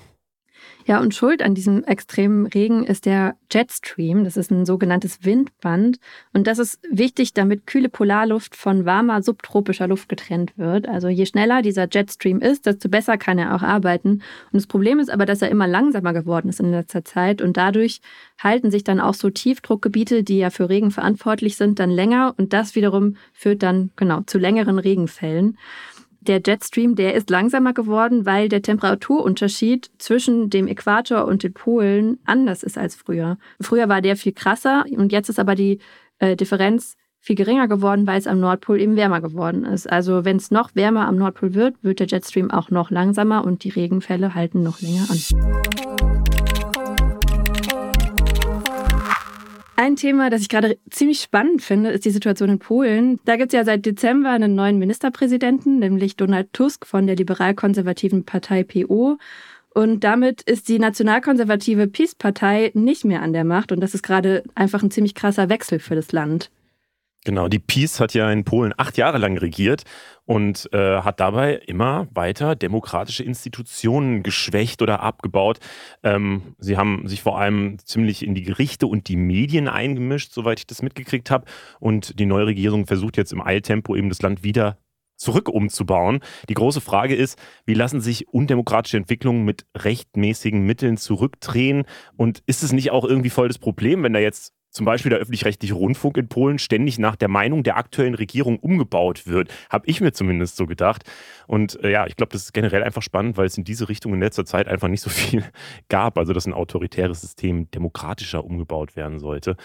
[0.87, 4.23] Ja, und schuld an diesem extremen Regen ist der Jetstream.
[4.23, 5.97] Das ist ein sogenanntes Windband.
[6.31, 10.87] Und das ist wichtig, damit kühle Polarluft von warmer subtropischer Luft getrennt wird.
[10.87, 14.09] Also je schneller dieser Jetstream ist, desto besser kann er auch arbeiten.
[14.09, 17.41] Und das Problem ist aber, dass er immer langsamer geworden ist in letzter Zeit.
[17.41, 18.01] Und dadurch
[18.39, 22.35] halten sich dann auch so Tiefdruckgebiete, die ja für Regen verantwortlich sind, dann länger.
[22.37, 25.57] Und das wiederum führt dann genau zu längeren Regenfällen
[26.27, 32.19] der Jetstream, der ist langsamer geworden, weil der Temperaturunterschied zwischen dem Äquator und den Polen
[32.25, 33.37] anders ist als früher.
[33.61, 35.79] Früher war der viel krasser und jetzt ist aber die
[36.19, 39.91] äh, Differenz viel geringer geworden, weil es am Nordpol eben wärmer geworden ist.
[39.91, 43.63] Also wenn es noch wärmer am Nordpol wird, wird der Jetstream auch noch langsamer und
[43.63, 46.14] die Regenfälle halten noch länger an.
[49.77, 53.19] Ein Thema, das ich gerade ziemlich spannend finde, ist die Situation in Polen.
[53.25, 58.23] Da gibt es ja seit Dezember einen neuen Ministerpräsidenten, nämlich Donald Tusk von der liberal-konservativen
[58.23, 59.17] Partei PO.
[59.73, 63.73] Und damit ist die nationalkonservative PiS-Partei nicht mehr an der Macht.
[63.73, 66.49] Und das ist gerade einfach ein ziemlich krasser Wechsel für das Land.
[67.25, 69.83] Genau, die PiS hat ja in Polen acht Jahre lang regiert
[70.25, 75.57] und äh, hat dabei immer weiter demokratische Institutionen geschwächt oder abgebaut.
[76.03, 80.59] Ähm, sie haben sich vor allem ziemlich in die Gerichte und die Medien eingemischt, soweit
[80.59, 81.45] ich das mitgekriegt habe.
[81.79, 84.77] Und die neue Regierung versucht jetzt im Eiltempo eben das Land wieder
[85.15, 86.19] zurück umzubauen.
[86.47, 91.85] Die große Frage ist, wie lassen sich undemokratische Entwicklungen mit rechtmäßigen Mitteln zurückdrehen?
[92.17, 95.19] Und ist es nicht auch irgendwie voll das Problem, wenn da jetzt zum Beispiel der
[95.19, 99.49] öffentlich-rechtliche Rundfunk in Polen ständig nach der Meinung der aktuellen Regierung umgebaut wird.
[99.69, 101.03] Habe ich mir zumindest so gedacht.
[101.47, 104.13] Und äh, ja, ich glaube, das ist generell einfach spannend, weil es in diese Richtung
[104.13, 105.45] in letzter Zeit einfach nicht so viel
[105.89, 106.17] gab.
[106.17, 109.55] Also, dass ein autoritäres System demokratischer umgebaut werden sollte.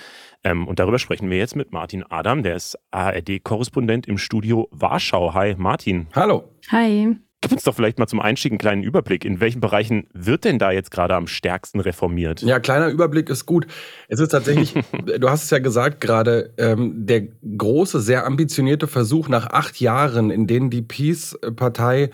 [0.45, 5.35] Ähm, und darüber sprechen wir jetzt mit Martin Adam, der ist ARD-Korrespondent im Studio Warschau.
[5.35, 6.07] Hi, Martin.
[6.15, 6.45] Hallo.
[6.71, 7.17] Hi.
[7.43, 9.25] Gib uns doch vielleicht mal zum Einstieg einen kleinen Überblick.
[9.25, 12.43] In welchen Bereichen wird denn da jetzt gerade am stärksten reformiert?
[12.43, 13.67] Ja, kleiner Überblick ist gut.
[14.09, 14.75] Es ist tatsächlich,
[15.19, 20.31] du hast es ja gesagt gerade, ähm, der große, sehr ambitionierte Versuch nach acht Jahren,
[20.31, 22.11] in denen die Peace-Partei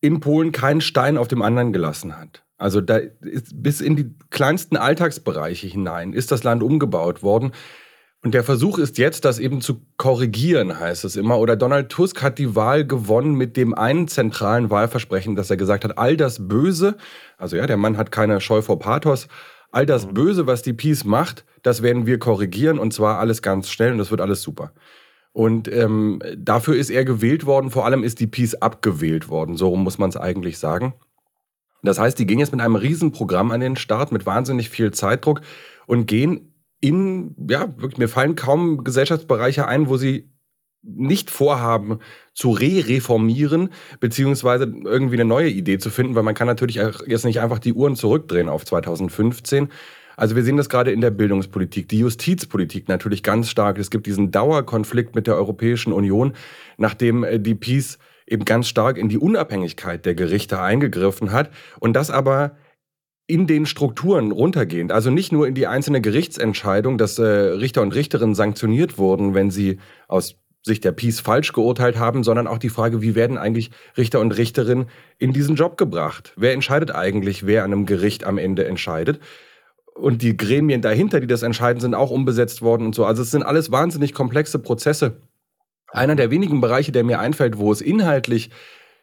[0.00, 2.42] in Polen keinen Stein auf dem anderen gelassen hat.
[2.58, 7.52] Also da ist bis in die kleinsten Alltagsbereiche hinein ist das Land umgebaut worden.
[8.26, 11.38] Und der Versuch ist jetzt, das eben zu korrigieren, heißt es immer.
[11.38, 15.84] Oder Donald Tusk hat die Wahl gewonnen mit dem einen zentralen Wahlversprechen, dass er gesagt
[15.84, 16.96] hat, all das Böse,
[17.38, 19.28] also ja, der Mann hat keine Scheu vor Pathos,
[19.70, 23.70] all das Böse, was die Peace macht, das werden wir korrigieren und zwar alles ganz
[23.70, 24.72] schnell und das wird alles super.
[25.32, 29.76] Und ähm, dafür ist er gewählt worden, vor allem ist die Peace abgewählt worden, so
[29.76, 30.94] muss man es eigentlich sagen.
[31.84, 35.42] Das heißt, die gehen jetzt mit einem Riesenprogramm an den Start, mit wahnsinnig viel Zeitdruck
[35.86, 40.30] und gehen in, ja, wirklich, mir fallen kaum Gesellschaftsbereiche ein, wo sie
[40.82, 41.98] nicht vorhaben
[42.32, 47.40] zu re-reformieren, beziehungsweise irgendwie eine neue Idee zu finden, weil man kann natürlich jetzt nicht
[47.40, 49.68] einfach die Uhren zurückdrehen auf 2015.
[50.16, 53.78] Also wir sehen das gerade in der Bildungspolitik, die Justizpolitik natürlich ganz stark.
[53.78, 56.32] Es gibt diesen Dauerkonflikt mit der Europäischen Union,
[56.78, 61.94] nachdem äh, die Peace eben ganz stark in die Unabhängigkeit der Gerichte eingegriffen hat und
[61.94, 62.56] das aber
[63.26, 67.94] in den Strukturen runtergehend, also nicht nur in die einzelne Gerichtsentscheidung, dass äh, Richter und
[67.94, 72.68] Richterinnen sanktioniert wurden, wenn sie aus Sicht der Peace falsch geurteilt haben, sondern auch die
[72.68, 74.86] Frage, wie werden eigentlich Richter und Richterinnen
[75.18, 76.32] in diesen Job gebracht?
[76.36, 79.20] Wer entscheidet eigentlich, wer an einem Gericht am Ende entscheidet?
[79.94, 83.04] Und die Gremien dahinter, die das entscheiden, sind auch umbesetzt worden und so.
[83.04, 85.20] Also es sind alles wahnsinnig komplexe Prozesse.
[85.88, 88.50] Einer der wenigen Bereiche, der mir einfällt, wo es inhaltlich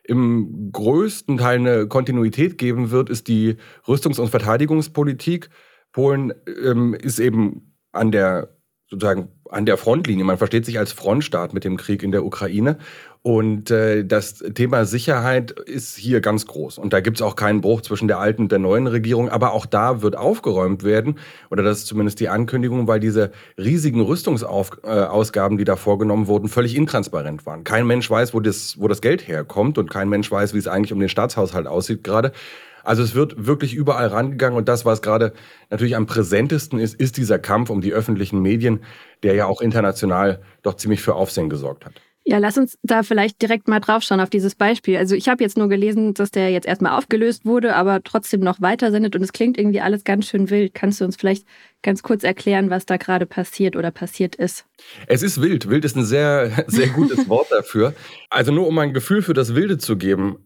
[0.04, 5.50] im größten Teil eine Kontinuität geben wird, ist die Rüstungs- und Verteidigungspolitik.
[5.92, 8.53] Polen ähm, ist eben an der
[8.94, 10.24] sozusagen an der Frontlinie.
[10.24, 12.78] Man versteht sich als Frontstaat mit dem Krieg in der Ukraine.
[13.22, 16.78] Und äh, das Thema Sicherheit ist hier ganz groß.
[16.78, 19.30] Und da gibt es auch keinen Bruch zwischen der alten und der neuen Regierung.
[19.30, 24.02] Aber auch da wird aufgeräumt werden, oder das ist zumindest die Ankündigung, weil diese riesigen
[24.02, 27.64] Rüstungsausgaben, äh, die da vorgenommen wurden, völlig intransparent waren.
[27.64, 30.68] Kein Mensch weiß, wo das, wo das Geld herkommt und kein Mensch weiß, wie es
[30.68, 32.34] eigentlich um den Staatshaushalt aussieht gerade.
[32.84, 35.34] Also es wird wirklich überall rangegangen und das, was gerade
[35.70, 38.82] natürlich am präsentesten ist, ist dieser Kampf um die öffentlichen Medien,
[39.24, 42.02] der ja auch international doch ziemlich für Aufsehen gesorgt hat.
[42.26, 44.96] Ja, lass uns da vielleicht direkt mal draufschauen auf dieses Beispiel.
[44.96, 48.62] Also ich habe jetzt nur gelesen, dass der jetzt erstmal aufgelöst wurde, aber trotzdem noch
[48.62, 50.74] weiter sendet und es klingt irgendwie alles ganz schön wild.
[50.74, 51.46] Kannst du uns vielleicht
[51.82, 54.66] ganz kurz erklären, was da gerade passiert oder passiert ist?
[55.08, 55.70] Es ist wild.
[55.70, 57.94] Wild ist ein sehr, sehr gutes Wort dafür.
[58.30, 60.38] Also nur um ein Gefühl für das Wilde zu geben.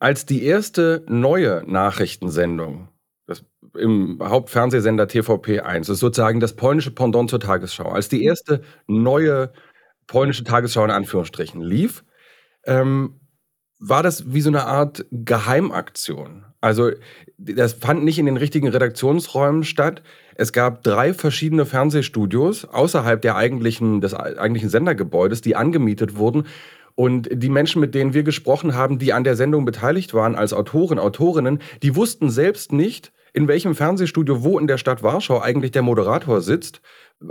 [0.00, 2.88] Als die erste neue Nachrichtensendung
[3.26, 3.44] das,
[3.78, 9.52] im Hauptfernsehsender TVP1, das ist sozusagen das polnische Pendant zur Tagesschau, als die erste neue
[10.06, 12.02] polnische Tagesschau in Anführungsstrichen lief,
[12.64, 13.20] ähm,
[13.78, 16.46] war das wie so eine Art Geheimaktion.
[16.62, 16.90] Also
[17.36, 20.02] das fand nicht in den richtigen Redaktionsräumen statt.
[20.34, 26.46] Es gab drei verschiedene Fernsehstudios außerhalb der eigentlichen, des eigentlichen Sendergebäudes, die angemietet wurden.
[27.00, 30.52] Und die Menschen, mit denen wir gesprochen haben, die an der Sendung beteiligt waren als
[30.52, 35.70] Autoren, Autorinnen, die wussten selbst nicht, in welchem Fernsehstudio wo in der Stadt Warschau eigentlich
[35.70, 36.82] der Moderator sitzt,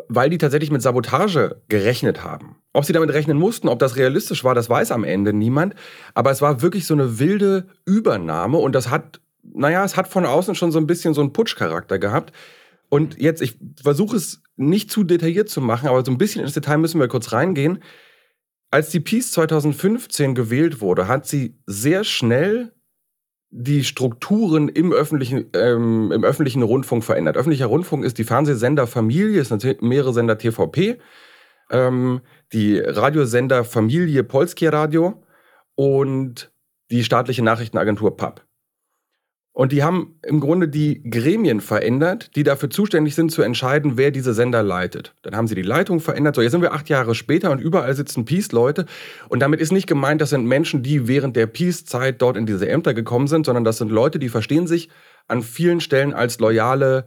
[0.08, 2.56] weil die tatsächlich mit Sabotage gerechnet haben.
[2.74, 5.76] Ob sie damit rechnen mussten, ob das realistisch war, das weiß am Ende niemand.
[6.16, 10.26] Aber es war wirklich so eine wilde Übernahme und das hat, naja, es hat von
[10.26, 12.34] außen schon so ein bisschen so einen Putschcharakter gehabt.
[12.90, 16.54] Und jetzt, ich versuche es nicht zu detailliert zu machen, aber so ein bisschen ins
[16.54, 17.84] Detail müssen wir kurz reingehen.
[18.72, 22.72] Als die Peace 2015 gewählt wurde, hat sie sehr schnell
[23.52, 27.36] die Strukturen im öffentlichen, ähm, im öffentlichen Rundfunk verändert.
[27.36, 31.00] Öffentlicher Rundfunk ist die Fernsehsenderfamilie, ist natürlich mehrere Sender TVP,
[31.72, 32.22] ähm,
[32.54, 35.24] die Radiosender Familie Polskie Radio
[35.74, 36.52] und
[36.92, 38.46] die staatliche Nachrichtenagentur PAP.
[39.52, 44.12] Und die haben im Grunde die Gremien verändert, die dafür zuständig sind, zu entscheiden, wer
[44.12, 45.16] diese Sender leitet.
[45.24, 46.36] Dann haben sie die Leitung verändert.
[46.36, 48.86] So, jetzt sind wir acht Jahre später und überall sitzen Peace-Leute.
[49.28, 52.70] Und damit ist nicht gemeint, das sind Menschen, die während der Peace-Zeit dort in diese
[52.70, 54.90] Ämter gekommen sind, sondern das sind Leute, die verstehen sich
[55.28, 57.06] an vielen Stellen als loyale,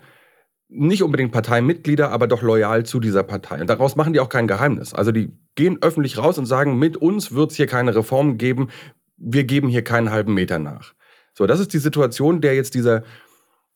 [0.68, 3.61] nicht unbedingt Parteimitglieder, aber doch loyal zu dieser Partei.
[3.61, 4.94] Und daraus machen die auch kein Geheimnis.
[4.94, 8.68] Also die gehen öffentlich raus und sagen, mit uns wird es hier keine Reformen geben.
[9.16, 10.94] Wir geben hier keinen halben Meter nach.
[11.35, 13.03] So, das ist die Situation, der jetzt dieser,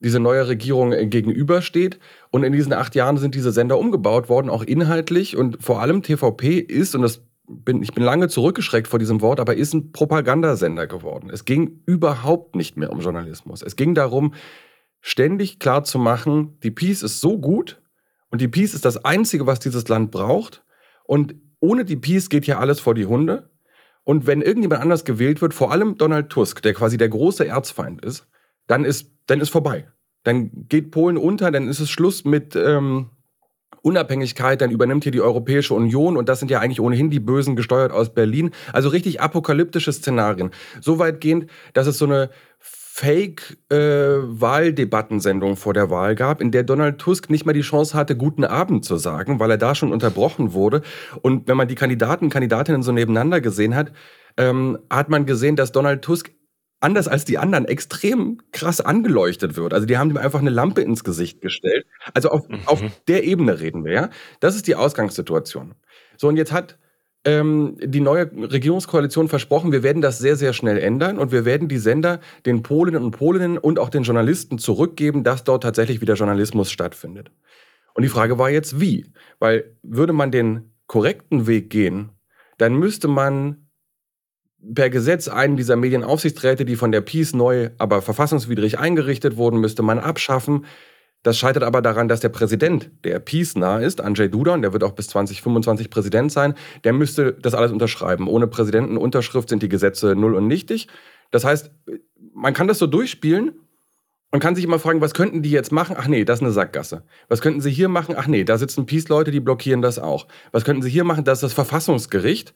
[0.01, 1.99] diese neue Regierung äh, gegenübersteht.
[2.31, 5.37] Und in diesen acht Jahren sind diese Sender umgebaut worden, auch inhaltlich.
[5.37, 9.41] Und vor allem TVP ist, und das bin, ich bin lange zurückgeschreckt vor diesem Wort,
[9.41, 11.31] aber ist ein Propagandasender geworden.
[11.33, 13.63] Es ging überhaupt nicht mehr um Journalismus.
[13.63, 14.35] Es ging darum,
[15.01, 17.81] ständig klar zu machen, die Peace ist so gut
[18.31, 20.65] und die Peace ist das Einzige, was dieses Land braucht.
[21.05, 23.51] Und ohne die Peace geht hier alles vor die Hunde.
[24.07, 28.05] Und wenn irgendjemand anders gewählt wird, vor allem Donald Tusk, der quasi der große Erzfeind
[28.05, 28.29] ist,
[28.69, 29.89] dann ist, dann ist vorbei.
[30.23, 33.11] Dann geht Polen unter, dann ist es Schluss mit ähm,
[33.83, 37.57] Unabhängigkeit, dann übernimmt hier die Europäische Union und das sind ja eigentlich ohnehin die Bösen
[37.57, 38.53] gesteuert aus Berlin.
[38.73, 40.53] Also richtig apokalyptische Szenarien.
[40.81, 42.31] So weitgehend, dass es so eine
[42.97, 48.17] Fake-Wahldebattensendung äh, vor der Wahl gab, in der Donald Tusk nicht mal die Chance hatte,
[48.17, 50.81] guten Abend zu sagen, weil er da schon unterbrochen wurde.
[51.21, 53.93] Und wenn man die Kandidaten, Kandidatinnen so nebeneinander gesehen hat,
[54.39, 56.31] ähm, hat man gesehen, dass Donald Tusk
[56.81, 59.75] anders als die anderen extrem krass angeleuchtet wird.
[59.75, 61.85] Also die haben ihm einfach eine Lampe ins Gesicht gestellt.
[62.15, 62.61] Also auf, mhm.
[62.65, 64.09] auf der Ebene reden wir, ja.
[64.41, 65.75] Das ist die Ausgangssituation.
[66.17, 66.79] So, und jetzt hat
[67.27, 71.67] ähm, die neue Regierungskoalition versprochen, wir werden das sehr, sehr schnell ändern und wir werden
[71.67, 76.15] die Sender den Polinnen und Polinnen und auch den Journalisten zurückgeben, dass dort tatsächlich wieder
[76.15, 77.33] Journalismus stattfindet.
[77.95, 79.07] Und die Frage war jetzt, wie?
[79.41, 82.11] Weil würde man den korrekten Weg gehen,
[82.59, 83.67] dann müsste man
[84.75, 89.83] per Gesetz einen dieser Medienaufsichtsräte, die von der Peace neu, aber verfassungswidrig eingerichtet wurden, müsste
[89.83, 90.65] man abschaffen.
[91.27, 94.73] Das scheitert aber daran, dass der Präsident, der Peace nah ist, Andrzej Duda, und der
[94.73, 98.29] wird auch bis 2025 Präsident sein, der müsste das alles unterschreiben.
[98.29, 100.87] Ohne Präsidentenunterschrift sind die Gesetze null und nichtig.
[101.33, 101.73] Das heißt,
[102.33, 103.59] man kann das so durchspielen
[104.31, 105.97] und kann sich immer fragen, was könnten die jetzt machen?
[105.99, 107.03] Ach nee, das ist eine Sackgasse.
[107.27, 108.15] Was könnten sie hier machen?
[108.17, 110.29] Ach nee, da sitzen Peace-Leute, die blockieren das auch.
[110.53, 111.25] Was könnten sie hier machen?
[111.25, 112.55] Das ist das Verfassungsgericht.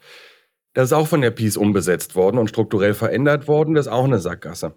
[0.74, 3.74] Das ist auch von der Peace umbesetzt worden und strukturell verändert worden.
[3.74, 4.76] Das ist auch eine Sackgasse.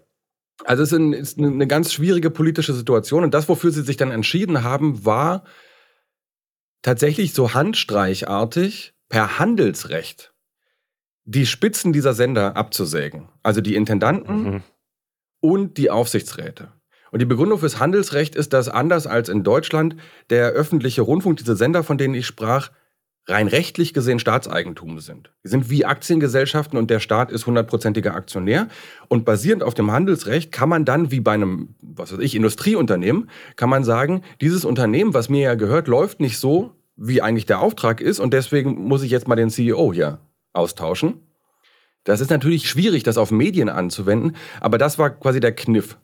[0.64, 3.24] Also es ist eine ganz schwierige politische Situation.
[3.24, 5.44] Und das, wofür sie sich dann entschieden haben, war
[6.82, 10.34] tatsächlich so handstreichartig per Handelsrecht
[11.24, 13.28] die Spitzen dieser Sender abzusägen.
[13.42, 14.62] Also die Intendanten mhm.
[15.40, 16.72] und die Aufsichtsräte.
[17.10, 19.96] Und die Begründung fürs Handelsrecht ist, dass anders als in Deutschland
[20.30, 22.70] der öffentliche Rundfunk, diese Sender, von denen ich sprach,
[23.26, 25.30] rein rechtlich gesehen Staatseigentum sind.
[25.44, 28.68] Die sind wie Aktiengesellschaften und der Staat ist hundertprozentiger Aktionär.
[29.08, 33.30] Und basierend auf dem Handelsrecht kann man dann, wie bei einem, was weiß ich, Industrieunternehmen,
[33.56, 37.60] kann man sagen, dieses Unternehmen, was mir ja gehört, läuft nicht so, wie eigentlich der
[37.60, 40.18] Auftrag ist und deswegen muss ich jetzt mal den CEO hier
[40.52, 41.20] austauschen.
[42.04, 45.96] Das ist natürlich schwierig, das auf Medien anzuwenden, aber das war quasi der Kniff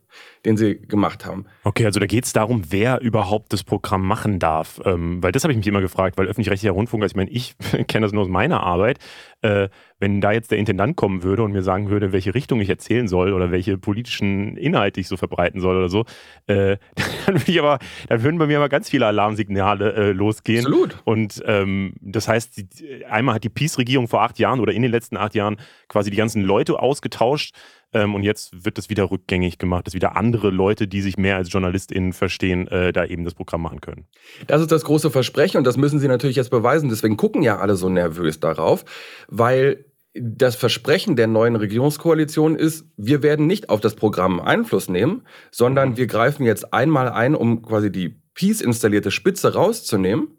[0.44, 1.46] den sie gemacht haben.
[1.64, 4.80] Okay, also da geht es darum, wer überhaupt das Programm machen darf.
[4.84, 7.56] Ähm, weil das habe ich mich immer gefragt, weil öffentlich-rechtlicher Rundfunk, also ich meine, ich
[7.88, 8.98] kenne das nur aus meiner Arbeit,
[9.42, 9.68] äh,
[9.98, 13.06] wenn da jetzt der Intendant kommen würde und mir sagen würde, welche Richtung ich erzählen
[13.06, 16.04] soll oder welche politischen Inhalte ich so verbreiten soll oder so,
[16.46, 16.78] äh,
[17.26, 20.66] dann, würde ich aber, dann würden bei mir aber ganz viele Alarmsignale äh, losgehen.
[20.66, 20.96] Absolut.
[21.04, 24.90] Und ähm, das heißt, die, einmal hat die Peace-Regierung vor acht Jahren oder in den
[24.90, 27.54] letzten acht Jahren quasi die ganzen Leute ausgetauscht,
[27.92, 31.36] ähm, und jetzt wird das wieder rückgängig gemacht, dass wieder andere Leute, die sich mehr
[31.36, 34.06] als JournalistInnen verstehen, äh, da eben das Programm machen können.
[34.46, 36.88] Das ist das große Versprechen und das müssen sie natürlich jetzt beweisen.
[36.88, 38.84] Deswegen gucken ja alle so nervös darauf,
[39.28, 45.22] weil das Versprechen der neuen Regierungskoalition ist, wir werden nicht auf das Programm Einfluss nehmen,
[45.52, 50.38] sondern wir greifen jetzt einmal ein, um quasi die Peace installierte Spitze rauszunehmen,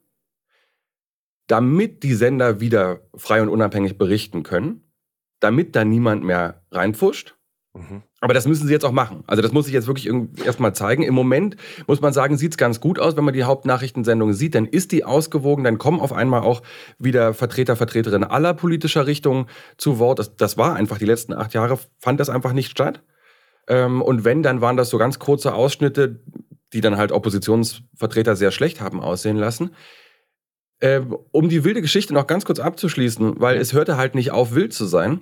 [1.48, 4.92] damit die Sender wieder frei und unabhängig berichten können,
[5.40, 7.36] damit da niemand mehr reinfuscht.
[7.74, 8.04] Mhm.
[8.20, 9.24] Aber das müssen sie jetzt auch machen.
[9.28, 10.10] Also das muss ich jetzt wirklich
[10.44, 11.04] erstmal zeigen.
[11.04, 11.56] Im Moment
[11.88, 14.56] muss man sagen, sieht es ganz gut aus, wenn man die Hauptnachrichtensendung sieht.
[14.56, 16.62] Dann ist die ausgewogen, dann kommen auf einmal auch
[17.00, 19.46] wieder Vertreter, Vertreterinnen aller politischer Richtungen
[19.78, 20.20] zu Wort.
[20.20, 23.04] Das, das war einfach die letzten acht Jahre, fand das einfach nicht statt.
[23.68, 26.20] Ähm, und wenn, dann waren das so ganz kurze Ausschnitte,
[26.74, 29.72] die dann halt Oppositionsvertreter sehr schlecht haben aussehen lassen.
[30.82, 34.56] Ähm, um die wilde Geschichte noch ganz kurz abzuschließen, weil es hörte halt nicht auf,
[34.56, 35.22] wild zu sein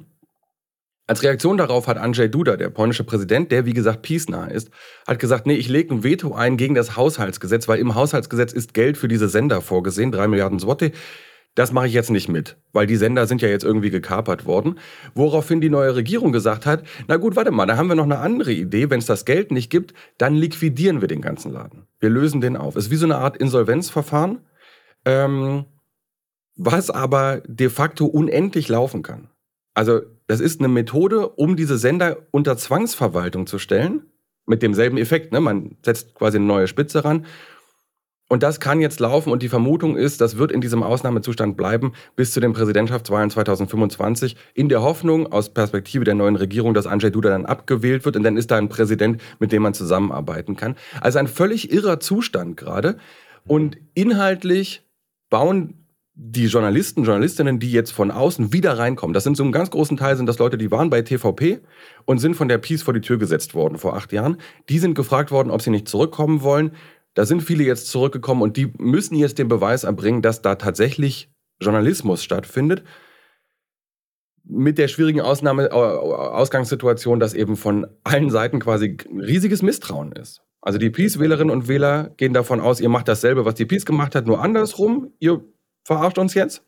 [1.10, 4.70] als Reaktion darauf hat Andrzej Duda, der polnische Präsident, der wie gesagt peace-nah ist,
[5.08, 8.76] hat gesagt, nee, ich lege ein Veto ein gegen das Haushaltsgesetz, weil im Haushaltsgesetz ist
[8.76, 10.92] Geld für diese Sender vorgesehen, drei Milliarden Zloty.
[11.56, 14.78] Das mache ich jetzt nicht mit, weil die Sender sind ja jetzt irgendwie gekapert worden.
[15.16, 18.20] Woraufhin die neue Regierung gesagt hat, na gut, warte mal, da haben wir noch eine
[18.20, 18.92] andere Idee.
[18.92, 21.88] Wenn es das Geld nicht gibt, dann liquidieren wir den ganzen Laden.
[22.00, 22.76] Wir lösen den auf.
[22.76, 24.42] Ist wie so eine Art Insolvenzverfahren,
[25.06, 25.66] ähm,
[26.56, 29.30] was aber de facto unendlich laufen kann.
[29.74, 34.04] Also das ist eine Methode, um diese Sender unter Zwangsverwaltung zu stellen,
[34.46, 35.34] mit demselben Effekt.
[35.34, 35.42] Ne?
[35.42, 37.26] Man setzt quasi eine neue Spitze ran.
[38.28, 41.94] Und das kann jetzt laufen und die Vermutung ist, das wird in diesem Ausnahmezustand bleiben
[42.16, 47.10] bis zu den Präsidentschaftswahlen 2025, in der Hoffnung aus Perspektive der neuen Regierung, dass Andrzej
[47.10, 50.76] Duda dann abgewählt wird und dann ist da ein Präsident, mit dem man zusammenarbeiten kann.
[51.02, 52.98] Also ein völlig irrer Zustand gerade.
[53.48, 54.88] Und inhaltlich
[55.32, 55.79] bauen
[56.22, 59.96] die Journalisten, Journalistinnen, die jetzt von außen wieder reinkommen, das sind so einen ganz großen
[59.96, 61.62] Teil sind das Leute, die waren bei TVP
[62.04, 64.36] und sind von der Peace vor die Tür gesetzt worden vor acht Jahren.
[64.68, 66.72] Die sind gefragt worden, ob sie nicht zurückkommen wollen.
[67.14, 71.32] Da sind viele jetzt zurückgekommen und die müssen jetzt den Beweis erbringen, dass da tatsächlich
[71.62, 72.84] Journalismus stattfindet.
[74.44, 80.42] Mit der schwierigen Ausnahme, äh, Ausgangssituation, dass eben von allen Seiten quasi riesiges Misstrauen ist.
[80.60, 84.16] Also die Peace-Wählerinnen und Wähler gehen davon aus, ihr macht dasselbe, was die Peace gemacht
[84.16, 85.14] hat, nur andersrum.
[85.20, 85.46] Ihr
[85.90, 86.64] verarscht uns jetzt.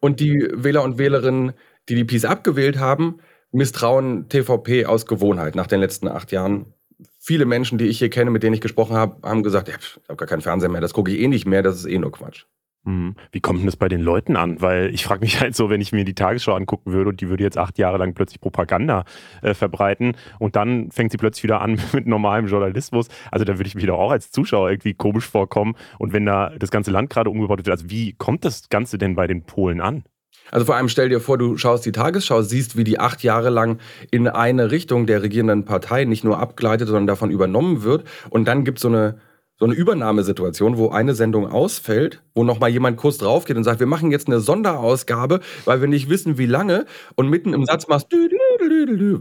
[0.00, 1.52] Und die Wähler und Wählerinnen,
[1.88, 3.18] die die Peace abgewählt haben,
[3.52, 6.74] misstrauen TVP aus Gewohnheit nach den letzten acht Jahren.
[7.20, 9.76] Viele Menschen, die ich hier kenne, mit denen ich gesprochen habe, haben gesagt, ich
[10.08, 12.10] habe gar keinen Fernseher mehr, das gucke ich eh nicht mehr, das ist eh nur
[12.10, 12.46] Quatsch.
[12.84, 13.14] Mhm.
[13.32, 14.60] Wie kommt denn das bei den Leuten an?
[14.60, 17.28] Weil ich frage mich halt so, wenn ich mir die Tagesschau angucken würde und die
[17.28, 19.04] würde jetzt acht Jahre lang plötzlich Propaganda
[19.42, 23.08] äh, verbreiten und dann fängt sie plötzlich wieder an mit normalem Journalismus.
[23.30, 25.74] Also da würde ich mich doch auch als Zuschauer irgendwie komisch vorkommen.
[25.98, 29.14] Und wenn da das ganze Land gerade umgebaut wird, also wie kommt das Ganze denn
[29.14, 30.04] bei den Polen an?
[30.50, 33.48] Also vor allem stell dir vor, du schaust die Tagesschau, siehst, wie die acht Jahre
[33.48, 33.78] lang
[34.10, 38.04] in eine Richtung der regierenden Partei nicht nur abgleitet, sondern davon übernommen wird.
[38.28, 39.18] Und dann gibt es so eine
[39.64, 43.80] so eine Übernahmesituation, wo eine Sendung ausfällt, wo nochmal jemand kurz drauf geht und sagt,
[43.80, 46.84] wir machen jetzt eine Sonderausgabe, weil wir nicht wissen, wie lange.
[47.14, 48.28] Und mitten im Satz machst du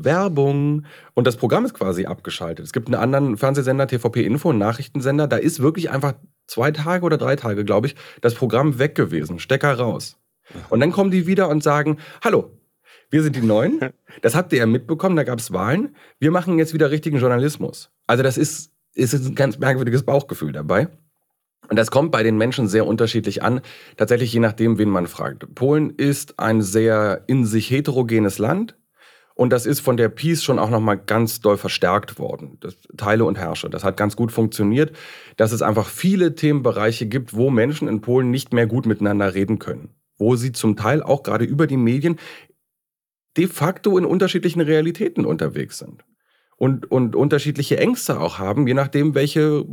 [0.03, 0.85] Werbung.
[1.13, 2.65] Und das Programm ist quasi abgeschaltet.
[2.65, 6.13] Es gibt einen anderen Fernsehsender, TVP Info, einen Nachrichtensender, da ist wirklich einfach
[6.45, 9.39] zwei Tage oder drei Tage, glaube ich, das Programm weg gewesen.
[9.39, 10.17] Stecker raus.
[10.69, 12.51] Und dann kommen die wieder und sagen, hallo,
[13.09, 13.79] wir sind die Neuen.
[14.21, 15.95] Das habt ihr ja mitbekommen, da gab es Wahlen.
[16.19, 17.91] Wir machen jetzt wieder richtigen Journalismus.
[18.07, 20.87] Also das ist ist ein ganz merkwürdiges Bauchgefühl dabei.
[21.69, 23.61] Und das kommt bei den Menschen sehr unterschiedlich an,
[23.97, 25.55] tatsächlich je nachdem, wen man fragt.
[25.55, 28.75] Polen ist ein sehr in sich heterogenes Land
[29.35, 32.57] und das ist von der Peace schon auch nochmal ganz doll verstärkt worden.
[32.59, 33.69] Das Teile und Herrsche.
[33.69, 34.95] Das hat ganz gut funktioniert,
[35.37, 39.57] dass es einfach viele Themenbereiche gibt, wo Menschen in Polen nicht mehr gut miteinander reden
[39.57, 39.89] können.
[40.17, 42.19] Wo sie zum Teil auch gerade über die Medien
[43.35, 46.03] de facto in unterschiedlichen Realitäten unterwegs sind
[46.57, 49.65] und, und unterschiedliche Ängste auch haben, je nachdem, welche,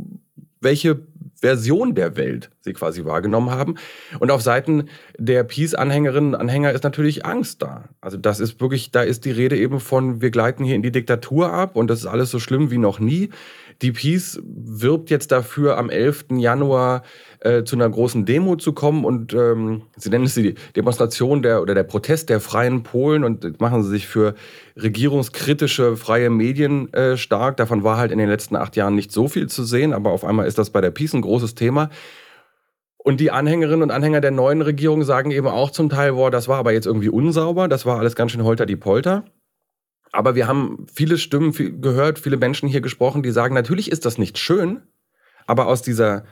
[0.59, 1.01] welche
[1.41, 3.75] Version der Welt sie quasi wahrgenommen haben.
[4.19, 7.89] Und auf Seiten der Peace-Anhängerinnen und Anhänger ist natürlich Angst da.
[7.99, 10.91] Also das ist wirklich, da ist die Rede eben von, wir gleiten hier in die
[10.91, 13.29] Diktatur ab und das ist alles so schlimm wie noch nie.
[13.81, 16.25] Die Peace wirbt jetzt dafür, am 11.
[16.37, 17.01] Januar
[17.39, 21.61] äh, zu einer großen Demo zu kommen und ähm, sie nennen es die Demonstration der
[21.63, 24.35] oder der Protest der freien Polen und machen sie sich für
[24.75, 27.57] regierungskritische freie Medien äh, stark.
[27.57, 30.23] Davon war halt in den letzten acht Jahren nicht so viel zu sehen, aber auf
[30.23, 31.89] einmal ist das bei der Peace ein großes Thema.
[33.03, 36.47] Und die Anhängerinnen und Anhänger der neuen Regierung sagen eben auch zum Teil, boah, das
[36.47, 39.25] war aber jetzt irgendwie unsauber, das war alles ganz schön holter die Polter.
[40.11, 44.17] Aber wir haben viele Stimmen gehört, viele Menschen hier gesprochen, die sagen, natürlich ist das
[44.17, 44.81] nicht schön,
[45.47, 46.25] aber aus dieser,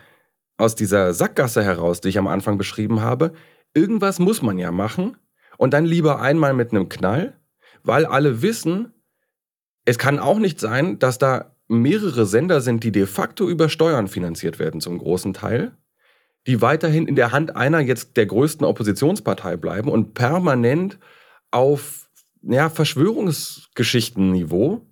[0.58, 3.34] aus dieser Sackgasse heraus, die ich am Anfang beschrieben habe,
[3.74, 5.18] irgendwas muss man ja machen
[5.58, 7.40] und dann lieber einmal mit einem Knall,
[7.84, 8.94] weil alle wissen,
[9.86, 14.08] es kann auch nicht sein, dass da mehrere Sender sind, die de facto über Steuern
[14.08, 15.72] finanziert werden zum großen Teil,
[16.48, 21.00] die weiterhin in der Hand einer jetzt der größten Oppositionspartei bleiben und permanent
[21.52, 22.09] auf
[22.42, 24.86] ja, Verschwörungsgeschichtenniveau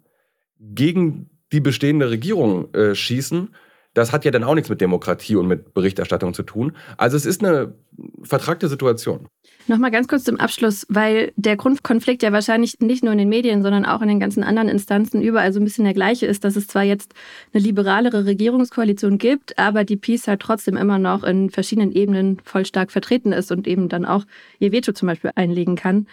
[0.60, 3.50] gegen die bestehende Regierung äh, schießen
[3.98, 6.74] das hat ja dann auch nichts mit Demokratie und mit Berichterstattung zu tun.
[6.98, 7.74] Also es ist eine
[8.22, 9.28] vertragte Situation.
[9.66, 13.64] Nochmal ganz kurz zum Abschluss, weil der Grundkonflikt ja wahrscheinlich nicht nur in den Medien,
[13.64, 16.56] sondern auch in den ganzen anderen Instanzen überall so ein bisschen der gleiche ist, dass
[16.56, 17.16] es zwar jetzt
[17.54, 22.68] eine liberalere Regierungskoalition gibt, aber die Peace halt trotzdem immer noch in verschiedenen Ebenen voll
[22.68, 24.26] stark vertreten ist und eben dann auch
[24.60, 26.06] ihr Veto zum Beispiel einlegen kann.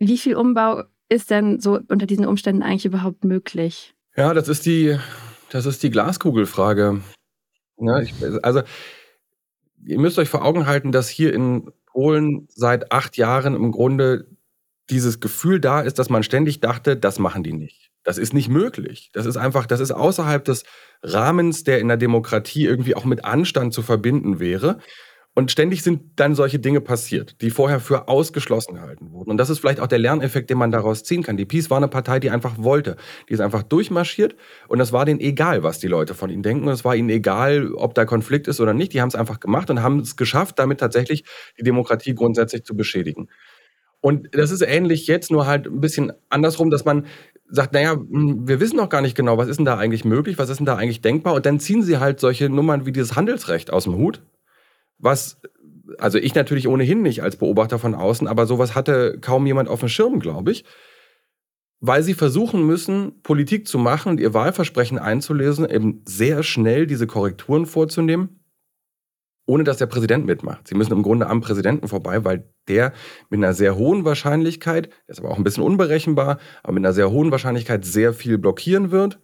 [0.00, 3.94] Wie viel Umbau ist denn so unter diesen Umständen eigentlich überhaupt möglich?
[4.16, 4.98] Ja, das ist die
[5.50, 7.00] das ist die Glaskugelfrage.
[7.78, 8.62] Ja, ich, also,
[9.84, 14.28] ihr müsst euch vor Augen halten, dass hier in Polen seit acht Jahren im Grunde
[14.90, 17.90] dieses Gefühl da ist, dass man ständig dachte, das machen die nicht.
[18.04, 19.10] Das ist nicht möglich.
[19.12, 20.64] Das ist einfach, das ist außerhalb des
[21.02, 24.78] Rahmens, der in der Demokratie irgendwie auch mit Anstand zu verbinden wäre.
[25.34, 29.30] Und ständig sind dann solche Dinge passiert, die vorher für ausgeschlossen gehalten wurden.
[29.30, 31.36] Und das ist vielleicht auch der Lerneffekt, den man daraus ziehen kann.
[31.36, 32.96] Die Peace war eine Partei, die einfach wollte.
[33.28, 34.34] Die ist einfach durchmarschiert
[34.66, 36.66] und es war denen egal, was die Leute von ihnen denken.
[36.66, 38.92] Und es war ihnen egal, ob da Konflikt ist oder nicht.
[38.92, 41.24] Die haben es einfach gemacht und haben es geschafft, damit tatsächlich
[41.58, 43.28] die Demokratie grundsätzlich zu beschädigen.
[44.00, 47.06] Und das ist ähnlich jetzt, nur halt ein bisschen andersrum, dass man
[47.48, 50.38] sagt, naja, hm, wir wissen noch gar nicht genau, was ist denn da eigentlich möglich,
[50.38, 51.34] was ist denn da eigentlich denkbar.
[51.34, 54.22] Und dann ziehen sie halt solche Nummern wie dieses Handelsrecht aus dem Hut
[55.00, 55.40] was,
[55.98, 59.80] also ich natürlich ohnehin nicht als Beobachter von außen, aber sowas hatte kaum jemand auf
[59.80, 60.64] dem Schirm, glaube ich.
[61.82, 67.06] Weil sie versuchen müssen, Politik zu machen und ihr Wahlversprechen einzulesen, eben sehr schnell diese
[67.06, 68.44] Korrekturen vorzunehmen,
[69.46, 70.68] ohne dass der Präsident mitmacht.
[70.68, 72.92] Sie müssen im Grunde am Präsidenten vorbei, weil der
[73.30, 76.92] mit einer sehr hohen Wahrscheinlichkeit, der ist aber auch ein bisschen unberechenbar, aber mit einer
[76.92, 79.18] sehr hohen Wahrscheinlichkeit sehr viel blockieren wird.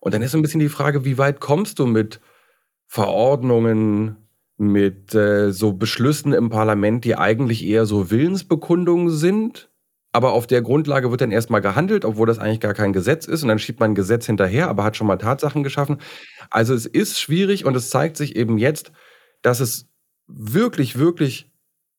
[0.00, 2.20] Und dann ist so ein bisschen die Frage, wie weit kommst du mit
[2.86, 4.23] Verordnungen,
[4.56, 9.70] mit äh, so Beschlüssen im Parlament, die eigentlich eher so Willensbekundungen sind.
[10.12, 13.42] Aber auf der Grundlage wird dann erstmal gehandelt, obwohl das eigentlich gar kein Gesetz ist.
[13.42, 16.00] Und dann schiebt man ein Gesetz hinterher, aber hat schon mal Tatsachen geschaffen.
[16.50, 18.92] Also es ist schwierig und es zeigt sich eben jetzt,
[19.42, 19.88] dass es
[20.28, 21.50] wirklich, wirklich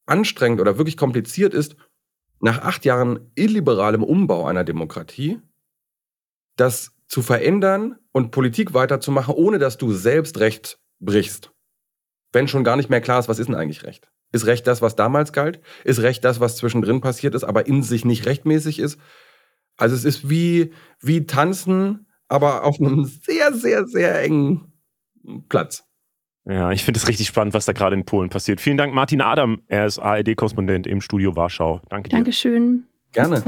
[0.05, 1.75] anstrengend oder wirklich kompliziert ist,
[2.39, 5.41] nach acht Jahren illiberalem Umbau einer Demokratie,
[6.55, 11.51] das zu verändern und Politik weiterzumachen, ohne dass du selbst Recht brichst
[12.35, 14.07] wenn schon gar nicht mehr klar ist, was ist denn eigentlich Recht?
[14.31, 15.59] Ist Recht das, was damals galt?
[15.83, 18.99] Ist Recht das, was zwischendrin passiert ist, aber in sich nicht rechtmäßig ist?
[19.77, 20.71] Also es ist wie,
[21.01, 24.73] wie Tanzen, aber auf einem sehr, sehr, sehr engen
[25.49, 25.83] Platz.
[26.45, 28.61] Ja, ich finde es richtig spannend, was da gerade in Polen passiert.
[28.61, 29.61] Vielen Dank, Martin Adam.
[29.67, 31.81] Er ist ARD-Korrespondent im Studio Warschau.
[31.89, 32.17] Danke dir.
[32.17, 32.85] Dankeschön.
[33.11, 33.43] Gerne.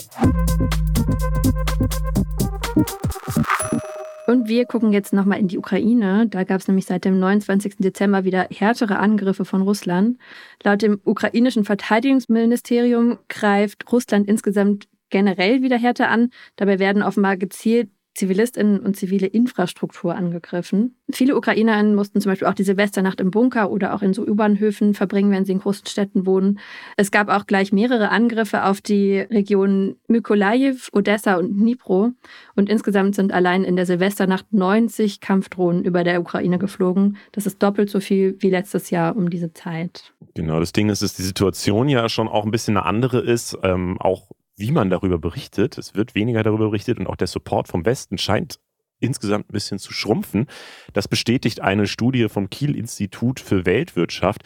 [4.29, 6.27] Und wir gucken jetzt nochmal in die Ukraine.
[6.27, 7.77] Da gab es nämlich seit dem 29.
[7.77, 10.17] Dezember wieder härtere Angriffe von Russland.
[10.63, 16.31] Laut dem ukrainischen Verteidigungsministerium greift Russland insgesamt generell wieder härter an.
[16.57, 20.95] Dabei werden offenbar gezielt ZivilistInnen und zivile Infrastruktur angegriffen.
[21.11, 24.95] Viele UkrainerInnen mussten zum Beispiel auch die Silvesternacht im Bunker oder auch in so U-Bahnhöfen
[24.95, 26.59] verbringen, wenn sie in großen Städten wohnen.
[26.97, 32.11] Es gab auch gleich mehrere Angriffe auf die Regionen Mykolajiw, Odessa und Dnipro.
[32.55, 37.17] Und insgesamt sind allein in der Silvesternacht 90 Kampfdrohnen über der Ukraine geflogen.
[37.33, 40.11] Das ist doppelt so viel wie letztes Jahr um diese Zeit.
[40.33, 43.55] Genau, das Ding ist, dass die Situation ja schon auch ein bisschen eine andere ist.
[43.61, 45.77] Ähm, auch wie man darüber berichtet.
[45.77, 48.59] Es wird weniger darüber berichtet und auch der Support vom Westen scheint
[48.99, 50.47] insgesamt ein bisschen zu schrumpfen.
[50.93, 54.41] Das bestätigt eine Studie vom Kiel-Institut für Weltwirtschaft.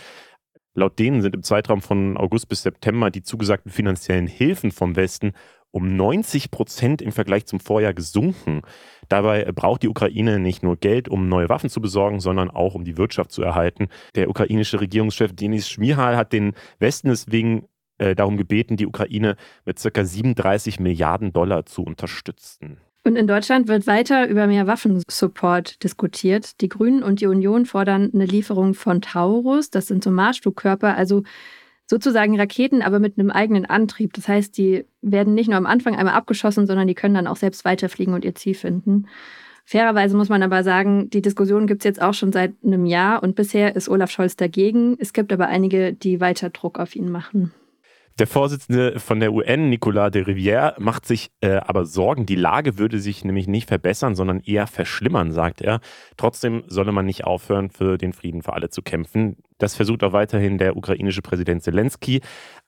[0.73, 5.33] Laut denen sind im Zeitraum von August bis September die zugesagten finanziellen Hilfen vom Westen
[5.71, 8.61] um 90 Prozent im Vergleich zum Vorjahr gesunken.
[9.07, 12.83] Dabei braucht die Ukraine nicht nur Geld, um neue Waffen zu besorgen, sondern auch, um
[12.83, 13.87] die Wirtschaft zu erhalten.
[14.15, 17.67] Der ukrainische Regierungschef Denis Schmihal hat den Westen deswegen
[18.01, 20.03] äh, darum gebeten, die Ukraine mit ca.
[20.03, 22.77] 37 Milliarden Dollar zu unterstützen.
[23.03, 26.61] Und in Deutschland wird weiter über mehr Waffensupport diskutiert.
[26.61, 29.69] Die Grünen und die Union fordern eine Lieferung von Taurus.
[29.69, 31.23] Das sind so Marschflugkörper, also
[31.87, 34.13] sozusagen Raketen, aber mit einem eigenen Antrieb.
[34.13, 37.35] Das heißt, die werden nicht nur am Anfang einmal abgeschossen, sondern die können dann auch
[37.35, 39.07] selbst weiterfliegen und ihr Ziel finden.
[39.65, 43.21] Fairerweise muss man aber sagen, die Diskussion gibt es jetzt auch schon seit einem Jahr
[43.21, 44.97] und bisher ist Olaf Scholz dagegen.
[44.99, 47.51] Es gibt aber einige, die weiter Druck auf ihn machen.
[48.19, 52.25] Der Vorsitzende von der UN, Nicolas de Rivière, macht sich äh, aber Sorgen.
[52.25, 55.79] Die Lage würde sich nämlich nicht verbessern, sondern eher verschlimmern, sagt er.
[56.17, 59.37] Trotzdem solle man nicht aufhören, für den Frieden für alle zu kämpfen.
[59.57, 62.21] Das versucht auch weiterhin der ukrainische Präsident Zelensky.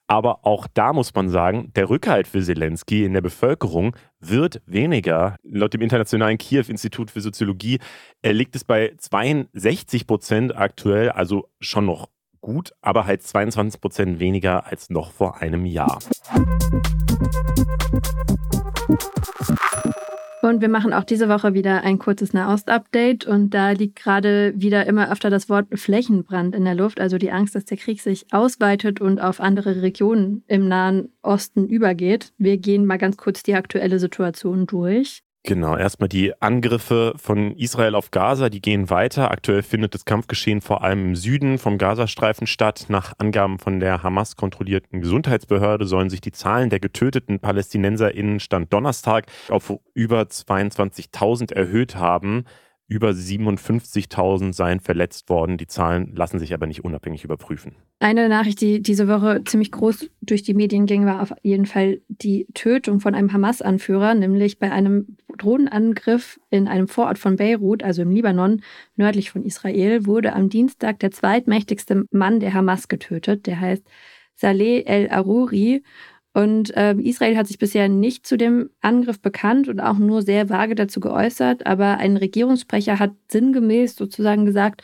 [0.07, 5.37] Aber auch da muss man sagen, der Rückhalt für Zelensky in der Bevölkerung wird weniger.
[5.43, 7.79] Laut dem Internationalen Kiew-Institut für Soziologie
[8.21, 12.09] äh, liegt es bei 62 Prozent aktuell, also schon noch
[12.43, 15.97] gut, aber halt 22 Prozent weniger als noch vor einem Jahr.
[20.43, 23.25] Und wir machen auch diese Woche wieder ein kurzes Nahost-Update.
[23.25, 27.31] Und da liegt gerade wieder immer öfter das Wort Flächenbrand in der Luft, also die
[27.31, 32.33] Angst, dass der Krieg sich ausweitet und auf andere Regionen im Nahen Osten übergeht.
[32.37, 35.23] Wir gehen mal ganz kurz die aktuelle Situation durch.
[35.45, 39.29] Genau, erstmal die Angriffe von Israel auf Gaza, die gehen weiter.
[39.29, 42.85] Aktuell findet das Kampfgeschehen vor allem im Süden vom Gazastreifen statt.
[42.87, 48.71] Nach Angaben von der Hamas kontrollierten Gesundheitsbehörde sollen sich die Zahlen der getöteten PalästinenserInnen Stand
[48.71, 52.45] Donnerstag auf über 22.000 erhöht haben.
[52.87, 55.57] Über 57.000 seien verletzt worden.
[55.57, 57.75] Die Zahlen lassen sich aber nicht unabhängig überprüfen.
[57.99, 62.01] Eine Nachricht, die diese Woche ziemlich groß durch die Medien ging, war auf jeden Fall
[62.09, 68.01] die Tötung von einem Hamas-Anführer, nämlich bei einem Drohnenangriff in einem Vorort von Beirut, also
[68.01, 68.61] im Libanon,
[68.97, 73.47] nördlich von Israel, wurde am Dienstag der zweitmächtigste Mann der Hamas getötet.
[73.47, 73.87] Der heißt
[74.35, 75.83] Saleh el-Aruri
[76.33, 80.49] und äh, Israel hat sich bisher nicht zu dem Angriff bekannt und auch nur sehr
[80.49, 81.67] vage dazu geäußert.
[81.67, 84.81] Aber ein Regierungssprecher hat sinngemäß sozusagen gesagt,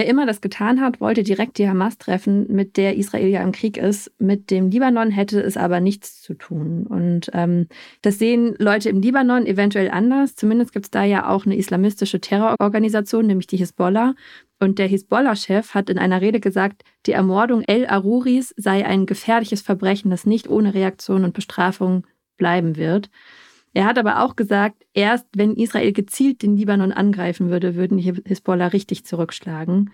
[0.00, 3.52] wer immer das getan hat, wollte direkt die Hamas treffen, mit der Israel ja im
[3.52, 4.10] Krieg ist.
[4.18, 6.86] Mit dem Libanon hätte es aber nichts zu tun.
[6.86, 7.66] Und ähm,
[8.00, 10.36] das sehen Leute im Libanon eventuell anders.
[10.36, 14.14] Zumindest gibt es da ja auch eine islamistische Terrororganisation, nämlich die Hisbollah.
[14.58, 20.10] Und der Hisbollah-Chef hat in einer Rede gesagt, die Ermordung El-Aruris sei ein gefährliches Verbrechen,
[20.10, 22.06] das nicht ohne Reaktion und Bestrafung
[22.38, 23.10] bleiben wird.
[23.72, 28.12] Er hat aber auch gesagt, erst wenn Israel gezielt den Libanon angreifen würde, würden die
[28.26, 29.90] Hisbollah richtig zurückschlagen.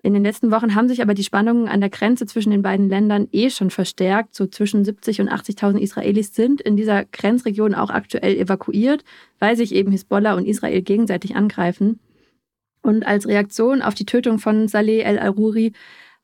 [0.00, 2.88] In den letzten Wochen haben sich aber die Spannungen an der Grenze zwischen den beiden
[2.88, 4.34] Ländern eh schon verstärkt.
[4.34, 9.02] So zwischen 70 und 80.000 Israelis sind in dieser Grenzregion auch aktuell evakuiert,
[9.40, 11.98] weil sich eben Hisbollah und Israel gegenseitig angreifen.
[12.80, 15.72] Und als Reaktion auf die Tötung von Saleh el-Aruri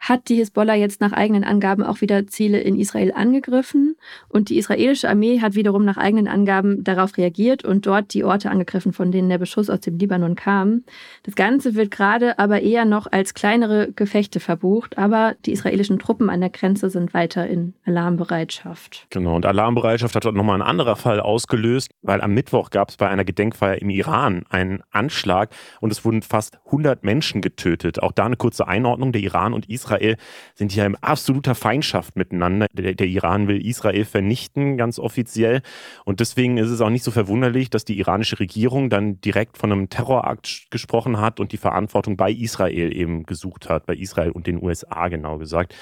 [0.08, 3.96] hat die Hisbollah jetzt nach eigenen Angaben auch wieder Ziele in Israel angegriffen.
[4.28, 8.50] Und die israelische Armee hat wiederum nach eigenen Angaben darauf reagiert und dort die Orte
[8.50, 10.84] angegriffen, von denen der Beschuss aus dem Libanon kam.
[11.22, 16.28] Das Ganze wird gerade aber eher noch als kleinere Gefechte verbucht, aber die israelischen Truppen
[16.28, 19.06] an der Grenze sind weiter in Alarmbereitschaft.
[19.08, 22.98] Genau, und Alarmbereitschaft hat dort nochmal ein anderer Fall ausgelöst, weil am Mittwoch gab es
[22.98, 25.48] bei einer Gedenkfeier im Iran einen Anschlag
[25.80, 28.02] und es wurden fast 100 Menschen getötet.
[28.02, 29.12] Auch da eine kurze Einordnung.
[29.12, 30.16] Der Iran und Israel Israel
[30.54, 32.66] sind ja in absoluter Feindschaft miteinander.
[32.72, 35.62] Der, der, Iran will Israel vernichten, ganz offiziell.
[36.04, 39.72] Und deswegen ist es auch nicht so verwunderlich, dass die iranische Regierung dann direkt von
[39.72, 44.46] einem Terrorakt gesprochen hat und die Verantwortung bei Israel eben gesucht hat, bei Israel und
[44.46, 45.74] den USA genau gesagt.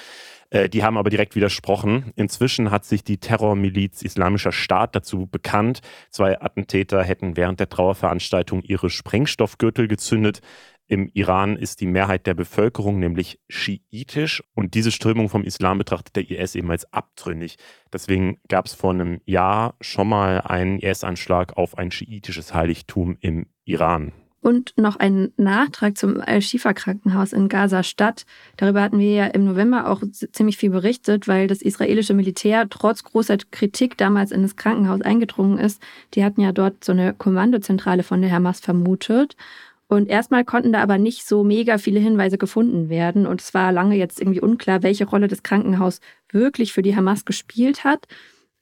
[0.53, 2.13] Äh, die haben aber direkt widersprochen.
[2.15, 5.81] Inzwischen hat sich die Terrormiliz Islamischer Staat dazu bekannt.
[6.09, 10.41] Zwei Attentäter hätten während der Trauerveranstaltung ihre Sprengstoffgürtel gezündet.
[10.87, 16.15] Im Iran ist die Mehrheit der Bevölkerung nämlich schiitisch und diese Strömung vom Islam betrachtet
[16.15, 17.57] der IS eben als abtrünnig.
[17.91, 23.47] Deswegen gab es vor einem Jahr schon mal einen IS-Anschlag auf ein schiitisches Heiligtum im
[23.63, 24.11] Iran.
[24.43, 28.25] Und noch ein Nachtrag zum Al-Shifa-Krankenhaus in Gaza-Stadt.
[28.57, 30.03] Darüber hatten wir ja im November auch
[30.33, 35.59] ziemlich viel berichtet, weil das israelische Militär trotz großer Kritik damals in das Krankenhaus eingedrungen
[35.59, 35.81] ist.
[36.13, 39.37] Die hatten ja dort so eine Kommandozentrale von der Hamas vermutet.
[39.93, 43.27] Und erstmal konnten da aber nicht so mega viele Hinweise gefunden werden.
[43.27, 45.99] Und es war lange jetzt irgendwie unklar, welche Rolle das Krankenhaus
[46.31, 48.07] wirklich für die Hamas gespielt hat.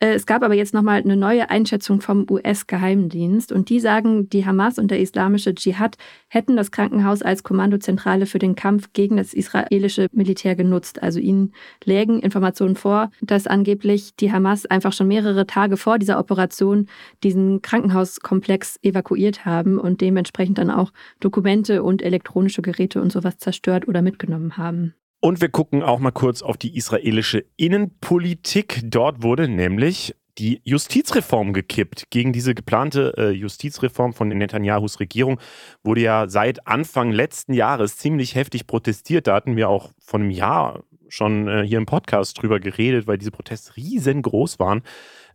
[0.01, 4.45] Äh, es gab aber jetzt nochmal eine neue Einschätzung vom US-Geheimdienst und die sagen, die
[4.45, 5.95] Hamas und der islamische Dschihad
[6.27, 11.03] hätten das Krankenhaus als Kommandozentrale für den Kampf gegen das israelische Militär genutzt.
[11.03, 16.19] Also ihnen lägen Informationen vor, dass angeblich die Hamas einfach schon mehrere Tage vor dieser
[16.19, 16.87] Operation
[17.23, 23.87] diesen Krankenhauskomplex evakuiert haben und dementsprechend dann auch Dokumente und elektronische Geräte und sowas zerstört
[23.87, 24.95] oder mitgenommen haben.
[25.23, 28.81] Und wir gucken auch mal kurz auf die israelische Innenpolitik.
[28.85, 32.09] Dort wurde nämlich die Justizreform gekippt.
[32.09, 35.39] Gegen diese geplante äh, Justizreform von Netanyahus Regierung
[35.83, 39.27] wurde ja seit Anfang letzten Jahres ziemlich heftig protestiert.
[39.27, 43.19] Da hatten wir auch vor einem Jahr schon äh, hier im Podcast drüber geredet, weil
[43.19, 44.81] diese Proteste riesengroß waren.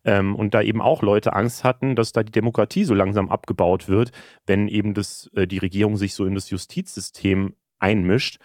[0.05, 3.89] Ähm, und da eben auch Leute Angst hatten, dass da die Demokratie so langsam abgebaut
[3.89, 4.11] wird,
[4.47, 8.39] wenn eben das, äh, die Regierung sich so in das Justizsystem einmischt.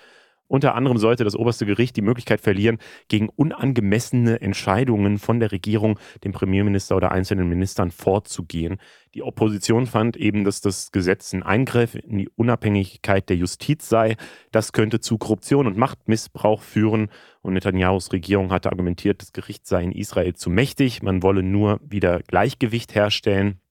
[0.51, 2.77] Unter anderem sollte das oberste Gericht die Möglichkeit verlieren,
[3.07, 8.75] gegen unangemessene Entscheidungen von der Regierung, dem Premierminister oder einzelnen Ministern vorzugehen.
[9.13, 14.17] Die Opposition fand eben, dass das Gesetz ein Eingriff in die Unabhängigkeit der Justiz sei.
[14.51, 17.07] Das könnte zu Korruption und Machtmissbrauch führen.
[17.41, 21.01] Und Netanyahus Regierung hatte argumentiert, das Gericht sei in Israel zu mächtig.
[21.01, 23.61] Man wolle nur wieder Gleichgewicht herstellen.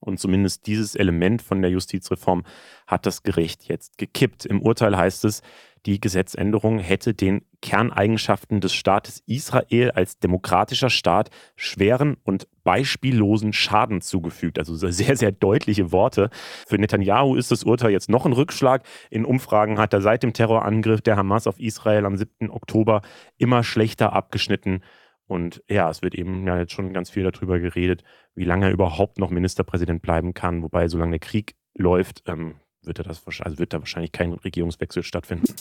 [0.00, 2.44] Und zumindest dieses Element von der Justizreform
[2.86, 4.46] hat das Gericht jetzt gekippt.
[4.46, 5.42] Im Urteil heißt es,
[5.86, 14.00] die Gesetzänderung hätte den Kerneigenschaften des Staates Israel als demokratischer Staat schweren und beispiellosen Schaden
[14.00, 14.58] zugefügt.
[14.58, 16.30] Also sehr, sehr deutliche Worte.
[16.66, 18.82] Für Netanyahu ist das Urteil jetzt noch ein Rückschlag.
[19.10, 22.50] In Umfragen hat er seit dem Terrorangriff der Hamas auf Israel am 7.
[22.50, 23.02] Oktober
[23.38, 24.82] immer schlechter abgeschnitten.
[25.28, 28.02] Und ja, es wird eben ja jetzt schon ganz viel darüber geredet,
[28.34, 30.62] wie lange er überhaupt noch Ministerpräsident bleiben kann.
[30.62, 35.02] Wobei, solange der Krieg läuft, ähm, wird, er das, also wird da wahrscheinlich kein Regierungswechsel
[35.02, 35.54] stattfinden.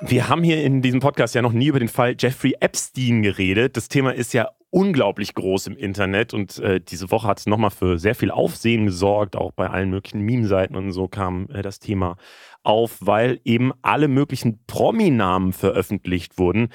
[0.00, 3.76] Wir haben hier in diesem Podcast ja noch nie über den Fall Jeffrey Epstein geredet.
[3.76, 7.70] Das Thema ist ja unglaublich groß im Internet und äh, diese Woche hat es nochmal
[7.70, 9.36] für sehr viel Aufsehen gesorgt.
[9.36, 12.16] Auch bei allen möglichen Meme-Seiten und so kam äh, das Thema
[12.62, 16.68] auf, weil eben alle möglichen Prominamen veröffentlicht wurden.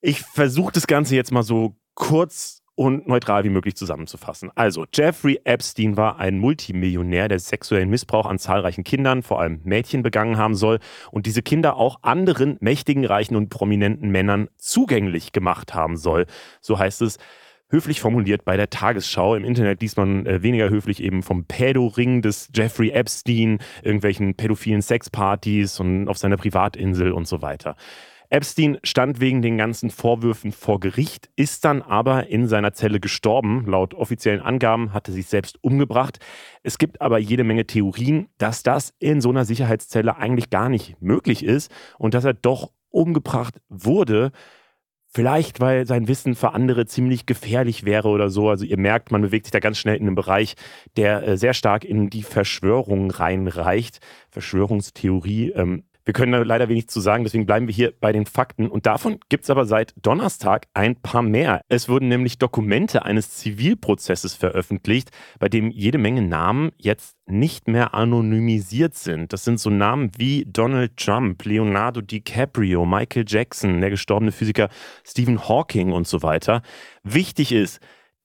[0.00, 4.50] Ich versuche das Ganze jetzt mal so kurz und neutral wie möglich zusammenzufassen.
[4.54, 10.02] Also, Jeffrey Epstein war ein Multimillionär, der sexuellen Missbrauch an zahlreichen Kindern, vor allem Mädchen,
[10.02, 10.78] begangen haben soll
[11.10, 16.24] und diese Kinder auch anderen mächtigen, reichen und prominenten Männern zugänglich gemacht haben soll.
[16.62, 17.18] So heißt es
[17.68, 19.34] höflich formuliert bei der Tagesschau.
[19.34, 24.80] Im Internet liest man äh, weniger höflich eben vom Pädoring des Jeffrey Epstein, irgendwelchen pädophilen
[24.80, 27.76] Sexpartys und auf seiner Privatinsel und so weiter.
[28.30, 33.66] Epstein stand wegen den ganzen Vorwürfen vor Gericht, ist dann aber in seiner Zelle gestorben.
[33.66, 36.20] Laut offiziellen Angaben hatte sich selbst umgebracht.
[36.62, 41.02] Es gibt aber jede Menge Theorien, dass das in so einer Sicherheitszelle eigentlich gar nicht
[41.02, 44.30] möglich ist und dass er doch umgebracht wurde.
[45.12, 48.48] Vielleicht, weil sein Wissen für andere ziemlich gefährlich wäre oder so.
[48.48, 50.54] Also ihr merkt, man bewegt sich da ganz schnell in einem Bereich,
[50.96, 53.98] der äh, sehr stark in die Verschwörung reinreicht.
[54.30, 55.50] Verschwörungstheorie.
[55.50, 58.68] Ähm, wir können da leider wenig zu sagen, deswegen bleiben wir hier bei den Fakten.
[58.68, 61.62] Und davon gibt es aber seit Donnerstag ein paar mehr.
[61.68, 67.94] Es wurden nämlich Dokumente eines Zivilprozesses veröffentlicht, bei dem jede Menge Namen jetzt nicht mehr
[67.94, 69.32] anonymisiert sind.
[69.32, 74.68] Das sind so Namen wie Donald Trump, Leonardo DiCaprio, Michael Jackson, der gestorbene Physiker
[75.04, 76.62] Stephen Hawking und so weiter.
[77.02, 77.80] Wichtig ist,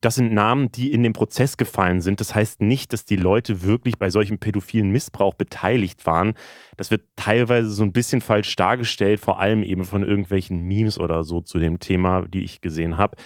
[0.06, 2.20] das sind Namen, die in den Prozess gefallen sind.
[2.20, 6.36] Das heißt nicht, dass die Leute wirklich bei solchem pädophilen Missbrauch beteiligt waren.
[6.78, 11.24] Das wird teilweise so ein bisschen falsch dargestellt, vor allem eben von irgendwelchen Memes oder
[11.24, 13.18] so zu dem Thema, die ich gesehen habe.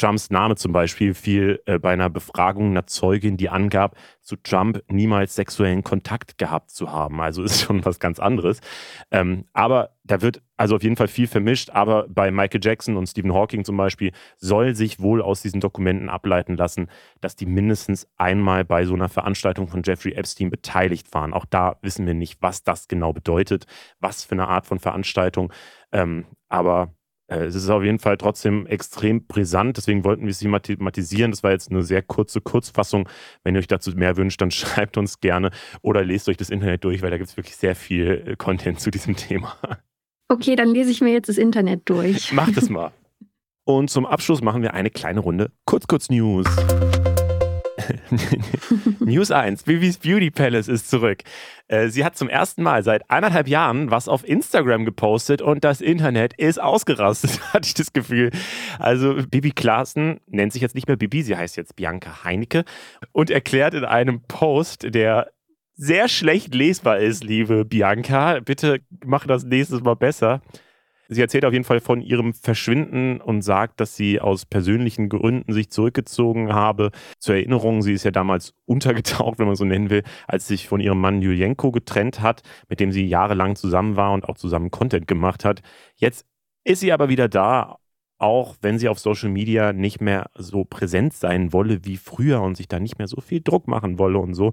[0.00, 4.82] Trumps Name zum Beispiel fiel äh, bei einer Befragung einer Zeugin, die angab, zu Trump
[4.88, 7.20] niemals sexuellen Kontakt gehabt zu haben.
[7.20, 8.60] Also ist schon was ganz anderes.
[9.10, 11.70] Ähm, aber da wird also auf jeden Fall viel vermischt.
[11.70, 16.08] Aber bei Michael Jackson und Stephen Hawking zum Beispiel soll sich wohl aus diesen Dokumenten
[16.08, 16.88] ableiten lassen,
[17.20, 21.34] dass die mindestens einmal bei so einer Veranstaltung von Jeffrey Epstein beteiligt waren.
[21.34, 23.66] Auch da wissen wir nicht, was das genau bedeutet,
[24.00, 25.52] was für eine Art von Veranstaltung.
[25.92, 26.94] Ähm, aber
[27.36, 31.30] es ist auf jeden Fall trotzdem extrem brisant, deswegen wollten wir es hier thematisieren.
[31.30, 33.08] Das war jetzt eine sehr kurze Kurzfassung.
[33.44, 35.50] Wenn ihr euch dazu mehr wünscht, dann schreibt uns gerne
[35.82, 38.80] oder lest euch das Internet durch, weil da gibt es wirklich sehr viel äh, Content
[38.80, 39.56] zu diesem Thema.
[40.28, 42.32] Okay, dann lese ich mir jetzt das Internet durch.
[42.32, 42.92] Macht es mal.
[43.64, 46.46] Und zum Abschluss machen wir eine kleine Runde Kurz-Kurz-News.
[49.00, 49.64] News 1.
[49.64, 51.22] Bibis Beauty Palace ist zurück.
[51.68, 55.80] Äh, sie hat zum ersten Mal seit eineinhalb Jahren was auf Instagram gepostet und das
[55.80, 58.30] Internet ist ausgerastet, hatte ich das Gefühl.
[58.78, 62.64] Also Bibi Klaassen nennt sich jetzt nicht mehr Bibi, sie heißt jetzt Bianca Heinecke
[63.12, 65.30] und erklärt in einem Post, der
[65.74, 70.42] sehr schlecht lesbar ist, liebe Bianca, bitte mach das nächstes Mal besser.
[71.12, 75.52] Sie erzählt auf jeden Fall von ihrem Verschwinden und sagt, dass sie aus persönlichen Gründen
[75.52, 76.92] sich zurückgezogen habe.
[77.18, 80.80] Zur Erinnerung, sie ist ja damals untergetaucht, wenn man so nennen will, als sich von
[80.80, 85.08] ihrem Mann Julienko getrennt hat, mit dem sie jahrelang zusammen war und auch zusammen Content
[85.08, 85.62] gemacht hat.
[85.96, 86.26] Jetzt
[86.62, 87.78] ist sie aber wieder da,
[88.20, 92.56] auch wenn sie auf Social Media nicht mehr so präsent sein wolle wie früher und
[92.56, 94.52] sich da nicht mehr so viel Druck machen wolle und so.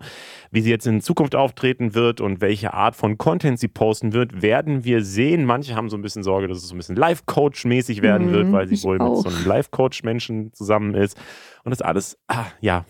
[0.51, 4.41] Wie sie jetzt in Zukunft auftreten wird und welche Art von Content sie posten wird,
[4.41, 5.45] werden wir sehen.
[5.45, 8.51] Manche haben so ein bisschen Sorge, dass es so ein bisschen Life-Coach-mäßig werden mhm, wird,
[8.53, 9.23] weil sie wohl auch.
[9.23, 11.17] mit so einem Life-Coach-Menschen zusammen ist.
[11.63, 12.85] Und das alles, ah, ja,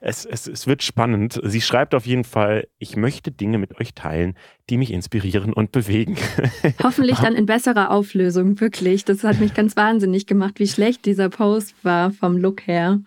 [0.00, 1.40] es, es, es wird spannend.
[1.42, 4.34] Sie schreibt auf jeden Fall, ich möchte Dinge mit euch teilen,
[4.70, 6.16] die mich inspirieren und bewegen.
[6.82, 9.04] Hoffentlich dann in besserer Auflösung, wirklich.
[9.04, 13.00] Das hat mich ganz wahnsinnig gemacht, wie schlecht dieser Post war vom Look her.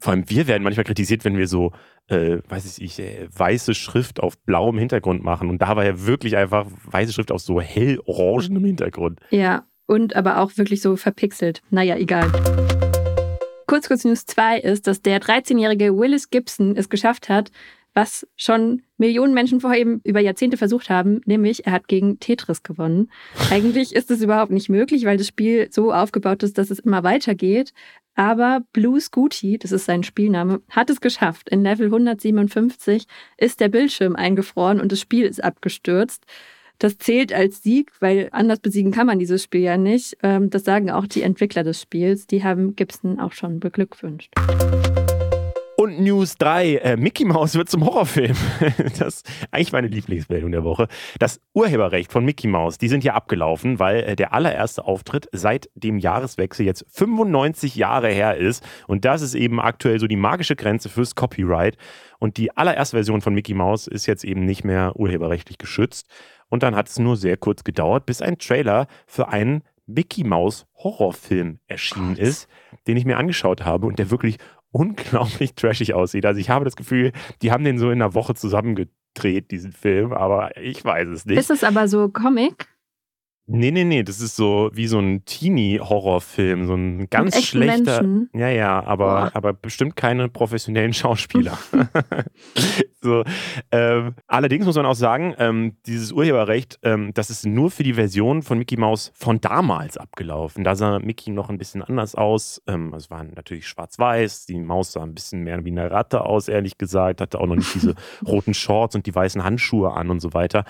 [0.00, 1.72] Vor allem wir werden manchmal kritisiert, wenn wir so,
[2.08, 5.48] äh, weiß ich, äh, weiße Schrift auf blauem Hintergrund machen.
[5.48, 9.20] Und da war ja wirklich einfach weiße Schrift auf so hellorangenem Hintergrund.
[9.30, 11.62] Ja, und aber auch wirklich so verpixelt.
[11.70, 12.30] Naja, egal.
[13.66, 17.50] Kurz, kurz News 2 ist, dass der 13-jährige Willis Gibson es geschafft hat,
[17.94, 22.62] was schon Millionen Menschen vorher eben über Jahrzehnte versucht haben, nämlich er hat gegen Tetris
[22.62, 23.10] gewonnen.
[23.50, 27.02] Eigentlich ist es überhaupt nicht möglich, weil das Spiel so aufgebaut ist, dass es immer
[27.04, 27.72] weitergeht.
[28.14, 31.48] Aber Blue Scooty, das ist sein Spielname, hat es geschafft.
[31.48, 33.06] In Level 157
[33.36, 36.24] ist der Bildschirm eingefroren und das Spiel ist abgestürzt.
[36.78, 40.18] Das zählt als Sieg, weil anders besiegen kann man dieses Spiel ja nicht.
[40.22, 42.26] Ähm, das sagen auch die Entwickler des Spiels.
[42.26, 44.34] Die haben Gibson auch schon beglückwünscht.
[45.76, 48.36] Und News 3, äh, Mickey Mouse wird zum Horrorfilm.
[48.98, 50.88] Das ist eigentlich meine Lieblingsmeldung der Woche.
[51.18, 55.70] Das Urheberrecht von Mickey Mouse, die sind ja abgelaufen, weil äh, der allererste Auftritt seit
[55.74, 58.64] dem Jahreswechsel jetzt 95 Jahre her ist.
[58.86, 61.76] Und das ist eben aktuell so die magische Grenze fürs Copyright.
[62.18, 66.06] Und die allererste Version von Mickey Mouse ist jetzt eben nicht mehr urheberrechtlich geschützt.
[66.48, 70.66] Und dann hat es nur sehr kurz gedauert, bis ein Trailer für einen Mickey Mouse
[70.76, 72.48] Horrorfilm erschienen ist,
[72.86, 74.38] den ich mir angeschaut habe und der wirklich
[74.70, 76.26] unglaublich trashig aussieht.
[76.26, 80.12] Also ich habe das Gefühl, die haben den so in einer Woche zusammengedreht, diesen Film,
[80.12, 81.38] aber ich weiß es nicht.
[81.38, 82.68] Ist es aber so Comic?
[83.48, 88.02] Nee, nee, nee, das ist so wie so ein Teenie-Horrorfilm, so ein ganz schlechter.
[88.02, 88.30] Menschen?
[88.34, 91.56] Ja, ja, aber, aber bestimmt keine professionellen Schauspieler.
[93.00, 93.22] so,
[93.70, 97.94] ähm, allerdings muss man auch sagen, ähm, dieses Urheberrecht, ähm, das ist nur für die
[97.94, 100.64] Version von Mickey Mouse von damals abgelaufen.
[100.64, 102.60] Da sah Mickey noch ein bisschen anders aus.
[102.66, 106.48] Ähm, es war natürlich schwarz-weiß, die Maus sah ein bisschen mehr wie eine Ratte aus,
[106.48, 107.94] ehrlich gesagt, hatte auch noch nicht diese
[108.26, 110.64] roten Shorts und die weißen Handschuhe an und so weiter.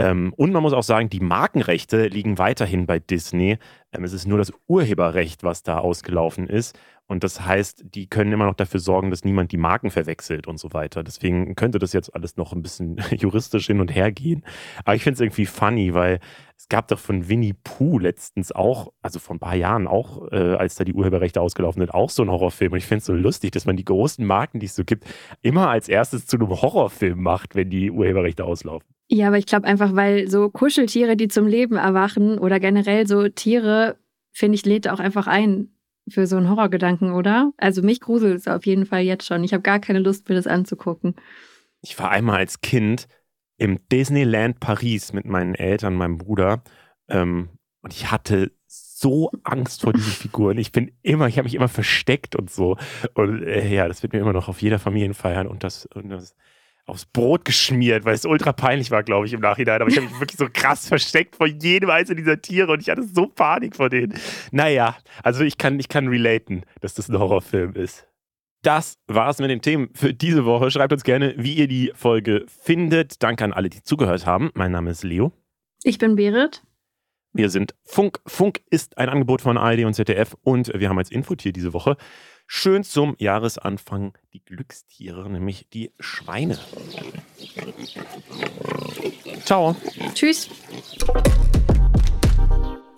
[0.00, 3.58] Ähm, und man muss auch sagen, die Markenrechte liegen weiterhin bei Disney.
[3.92, 6.78] Ähm, es ist nur das Urheberrecht, was da ausgelaufen ist.
[7.06, 10.58] Und das heißt, die können immer noch dafür sorgen, dass niemand die Marken verwechselt und
[10.58, 11.02] so weiter.
[11.02, 14.44] Deswegen könnte das jetzt alles noch ein bisschen juristisch hin und her gehen.
[14.84, 16.20] Aber ich finde es irgendwie funny, weil
[16.56, 20.54] es gab doch von Winnie Pooh letztens auch, also vor ein paar Jahren auch, äh,
[20.54, 22.72] als da die Urheberrechte ausgelaufen sind, auch so ein Horrorfilm.
[22.72, 25.04] Und ich finde es so lustig, dass man die großen Marken, die es so gibt,
[25.42, 28.86] immer als erstes zu einem Horrorfilm macht, wenn die Urheberrechte auslaufen.
[29.12, 33.28] Ja, aber ich glaube einfach, weil so Kuscheltiere, die zum Leben erwachen oder generell so
[33.28, 33.98] Tiere,
[34.30, 35.70] finde ich, lädt auch einfach ein
[36.08, 37.52] für so einen Horrorgedanken, oder?
[37.56, 39.42] Also mich gruselt es auf jeden Fall jetzt schon.
[39.42, 41.16] Ich habe gar keine Lust, mir das anzugucken.
[41.82, 43.08] Ich war einmal als Kind
[43.56, 46.62] im Disneyland Paris mit meinen Eltern, meinem Bruder.
[47.08, 47.48] Ähm,
[47.82, 50.56] und ich hatte so Angst vor diesen Figuren.
[50.56, 52.76] Ich bin immer, ich habe mich immer versteckt und so.
[53.14, 56.36] Und äh, ja, das wird mir immer noch auf jeder Familienfeier und das, und das
[56.90, 59.80] aufs Brot geschmiert, weil es ultra peinlich war, glaube ich, im Nachhinein.
[59.80, 62.90] Aber ich habe mich wirklich so krass versteckt vor jedem einzelnen dieser Tiere und ich
[62.90, 64.14] hatte so Panik vor denen.
[64.50, 68.06] Naja, also ich kann, ich kann relaten, dass das ein Horrorfilm ist.
[68.62, 70.70] Das war's mit den Themen für diese Woche.
[70.70, 73.22] Schreibt uns gerne, wie ihr die Folge findet.
[73.22, 74.50] Danke an alle, die zugehört haben.
[74.54, 75.32] Mein Name ist Leo.
[75.82, 76.62] Ich bin Berit.
[77.32, 78.20] Wir sind Funk.
[78.26, 81.96] Funk ist ein Angebot von ARD und ZDF und wir haben als Infotier diese Woche
[82.52, 86.58] schön zum Jahresanfang die Glückstiere, nämlich die Schweine.
[89.44, 89.76] Ciao.
[90.14, 90.50] Tschüss.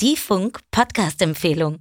[0.00, 1.80] Die Funk Podcast Empfehlung.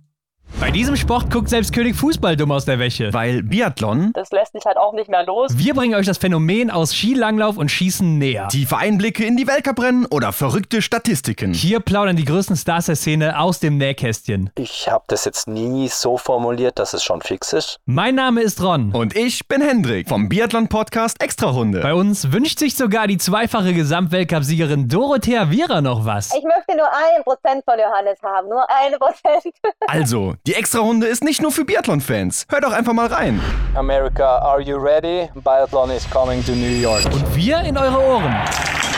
[0.59, 3.11] Bei diesem Sport guckt selbst König Fußball dumm aus der Wäsche.
[3.13, 5.51] Weil Biathlon, Das lässt sich halt auch nicht mehr los.
[5.57, 8.47] Wir bringen euch das Phänomen aus Skilanglauf und Schießen näher.
[8.49, 11.53] tiefe Einblicke in die Weltcuprennen oder verrückte Statistiken.
[11.55, 14.51] Hier plaudern die größten Stars der Szene aus dem Nähkästchen.
[14.55, 17.79] Ich habe das jetzt nie so formuliert, dass es schon fix ist.
[17.85, 18.91] Mein Name ist Ron.
[18.93, 21.81] Und ich bin Hendrik vom Biathlon-Podcast Extrarunde.
[21.81, 26.27] Bei uns wünscht sich sogar die zweifache Gesamtweltcup-Siegerin Dorothea Viera noch was.
[26.35, 28.47] Ich möchte nur ein Prozent von Johannes haben.
[28.47, 29.55] Nur ein Prozent.
[29.87, 32.47] Also, die Extrarunde ist nicht nur für Biathlon-Fans.
[32.49, 33.39] Hört doch einfach mal rein.
[33.75, 35.29] America, are you ready?
[35.35, 37.05] Biathlon is coming to New York.
[37.05, 38.35] Und wir in eure Ohren.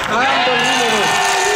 [0.08, 1.53] Unbelievable.